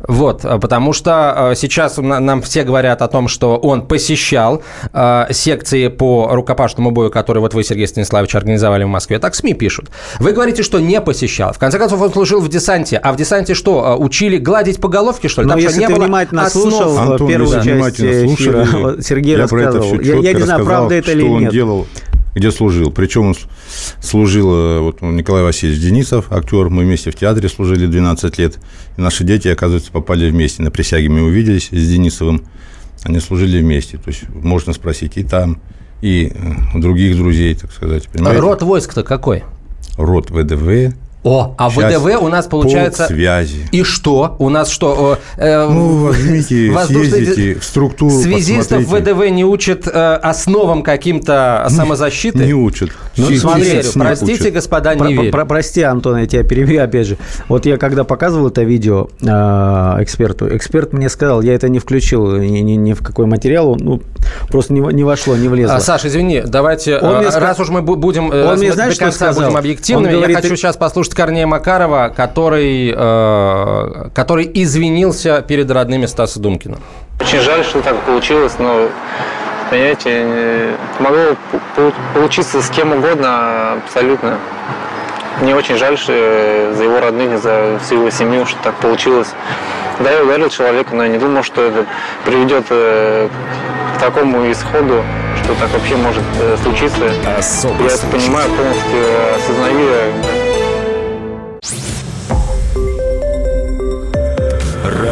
Вот, 0.06 0.44
а, 0.44 0.58
потому 0.58 0.92
что 0.92 1.50
а, 1.50 1.54
сейчас 1.54 1.98
нам 1.98 2.42
все 2.42 2.64
говорят 2.64 3.02
о 3.02 3.08
том, 3.08 3.28
что 3.28 3.56
он 3.56 3.86
посещал 3.86 4.62
э, 4.92 5.26
секции 5.30 5.88
по 5.88 6.28
рукопашному 6.32 6.90
бою, 6.90 7.10
которые 7.10 7.42
вот 7.42 7.54
вы, 7.54 7.62
Сергей 7.64 7.86
Станиславович, 7.86 8.34
организовали 8.34 8.84
в 8.84 8.88
Москве. 8.88 9.18
Так 9.18 9.34
СМИ 9.34 9.54
пишут. 9.54 9.90
Вы 10.18 10.32
говорите, 10.32 10.62
что 10.62 10.80
не 10.80 11.00
посещал. 11.00 11.52
В 11.52 11.58
конце 11.58 11.78
концов, 11.78 12.00
он 12.00 12.12
служил 12.12 12.40
в 12.40 12.48
десанте. 12.48 12.96
А 12.96 13.12
в 13.12 13.16
десанте 13.16 13.54
что, 13.54 13.96
учили 13.98 14.38
гладить 14.38 14.80
по 14.80 14.88
головке, 14.88 15.28
что 15.28 15.42
ли? 15.42 15.48
Но 15.48 15.54
Там 15.54 15.60
если 15.60 15.80
не 15.80 15.86
ты 15.86 15.94
было 15.94 16.04
внимательно 16.04 16.42
основ... 16.42 16.70
слушал 16.70 16.98
Антон, 16.98 17.28
первую 17.28 17.62
часть 17.62 18.00
эфира, 18.00 19.00
Сергей 19.02 19.36
я 19.36 19.42
рассказывал. 19.42 20.00
я, 20.00 20.16
я 20.16 20.32
не 20.32 20.42
знаю, 20.42 20.64
правда 20.64 20.94
это 20.94 21.12
или 21.12 21.22
нет. 21.22 21.52
делал 21.52 21.86
где 22.34 22.50
служил. 22.50 22.90
Причем 22.90 23.28
он 23.28 23.34
служил, 24.00 24.52
э, 24.52 24.80
вот 24.80 25.02
Николай 25.02 25.42
Васильевич 25.42 25.80
Денисов, 25.80 26.30
актер, 26.30 26.68
мы 26.68 26.84
вместе 26.84 27.10
в 27.10 27.16
театре 27.16 27.48
служили 27.48 27.86
12 27.86 28.38
лет. 28.38 28.58
И 28.96 29.00
наши 29.00 29.24
дети, 29.24 29.48
оказывается, 29.48 29.90
попали 29.90 30.30
вместе. 30.30 30.62
На 30.62 30.70
присяге 30.70 31.08
мы 31.08 31.22
увиделись 31.22 31.68
с 31.70 31.88
Денисовым, 31.88 32.42
они 33.02 33.20
служили 33.20 33.60
вместе. 33.60 33.98
То 33.98 34.10
есть 34.10 34.28
можно 34.28 34.72
спросить 34.72 35.16
и 35.16 35.24
там, 35.24 35.60
и 36.00 36.32
у 36.74 36.78
э, 36.78 36.80
других 36.80 37.16
друзей, 37.16 37.54
так 37.54 37.72
сказать. 37.72 38.08
Понимаете? 38.08 38.40
Род 38.40 38.62
войск-то 38.62 39.02
какой? 39.02 39.44
Род 39.96 40.30
ВДВ 40.30 40.94
О, 41.22 41.54
а 41.58 41.70
Сейчас 41.70 42.00
ВДВ 42.00 42.22
у 42.22 42.28
нас 42.28 42.46
получается... 42.46 43.06
связи. 43.06 43.66
И 43.72 43.82
что? 43.82 44.36
У 44.38 44.48
нас 44.48 44.70
что? 44.70 45.18
Э, 45.36 45.68
ну, 45.68 46.06
возьмите, 46.06 46.74
съездите 46.86 47.54
в 47.60 47.64
структуру, 47.64 48.10
Связистов 48.10 48.84
посмотрите. 48.84 49.12
ВДВ 49.12 49.30
не 49.30 49.44
учат 49.44 49.86
э, 49.86 50.14
основам 50.14 50.82
каким-то 50.82 51.66
самозащиты? 51.68 52.38
Не, 52.38 52.46
не 52.46 52.54
учат. 52.54 52.90
Ну, 53.18 53.30
смотри, 53.36 53.82
простите, 53.92 54.44
учат. 54.44 54.54
господа, 54.54 54.94
не 54.94 55.14
про, 55.14 55.30
про, 55.30 55.44
Прости, 55.44 55.82
Антон, 55.82 56.16
я 56.16 56.26
тебя 56.26 56.42
перебью 56.42 56.82
опять 56.82 57.06
же. 57.06 57.18
Вот 57.48 57.66
я 57.66 57.76
когда 57.76 58.04
показывал 58.04 58.48
это 58.48 58.62
видео 58.62 59.08
э, 59.20 59.26
эксперту, 59.26 60.56
эксперт 60.56 60.94
мне 60.94 61.10
сказал, 61.10 61.42
я 61.42 61.54
это 61.54 61.68
не 61.68 61.80
включил 61.80 62.38
ни, 62.38 62.60
ни, 62.60 62.72
ни 62.72 62.94
в 62.94 63.02
какой 63.02 63.26
материал, 63.26 63.76
ну, 63.76 64.00
просто 64.48 64.72
не, 64.72 64.80
не 64.94 65.04
вошло, 65.04 65.36
не 65.36 65.48
влезло. 65.48 65.76
А, 65.76 65.80
Саша, 65.80 66.08
извини, 66.08 66.42
давайте, 66.46 66.96
он 66.96 67.16
э, 67.16 67.28
раз 67.38 67.60
уж 67.60 67.68
мы 67.68 67.82
будем, 67.82 68.30
он 68.30 68.58
мне, 68.58 68.72
знаешь, 68.72 68.94
до 68.94 69.04
конца 69.04 69.32
сказал? 69.32 69.44
будем 69.44 69.56
объективными, 69.58 70.12
говорит, 70.14 70.36
я 70.36 70.42
хочу 70.42 70.56
сейчас 70.56 70.78
послушать 70.78 71.09
Корнея 71.14 71.46
Макарова, 71.46 72.12
который, 72.14 72.94
э, 72.96 74.08
который 74.14 74.50
извинился 74.54 75.42
перед 75.42 75.70
родными 75.70 76.06
Стаса 76.06 76.40
Думкина. 76.40 76.78
Очень 77.20 77.40
жаль, 77.40 77.64
что 77.64 77.82
так 77.82 77.96
получилось, 78.02 78.54
но, 78.58 78.88
понимаете, 79.70 80.74
могло 80.98 81.36
получиться 82.14 82.62
с 82.62 82.70
кем 82.70 82.92
угодно 82.92 83.74
абсолютно. 83.84 84.38
Мне 85.40 85.54
очень 85.54 85.76
жаль 85.76 85.96
что 85.96 86.12
за 86.76 86.84
его 86.84 87.00
родных, 87.00 87.40
за 87.40 87.78
всю 87.82 87.96
его 87.96 88.10
семью, 88.10 88.46
что 88.46 88.58
так 88.62 88.74
получилось. 88.76 89.28
Да, 90.00 90.10
я 90.10 90.22
ударил 90.22 90.48
человека, 90.48 90.94
но 90.94 91.04
я 91.04 91.08
не 91.08 91.18
думал, 91.18 91.42
что 91.42 91.62
это 91.62 91.86
приведет 92.24 92.64
э, 92.70 93.28
к 93.96 94.00
такому 94.00 94.50
исходу, 94.50 95.02
что 95.42 95.54
так 95.54 95.70
вообще 95.70 95.96
может 95.96 96.22
э, 96.40 96.56
случиться. 96.62 97.10
Особый 97.38 97.86
я 97.86 97.94
это 97.94 98.06
понимаю, 98.06 98.48
полностью 98.50 99.00
осознаю. 99.36 100.39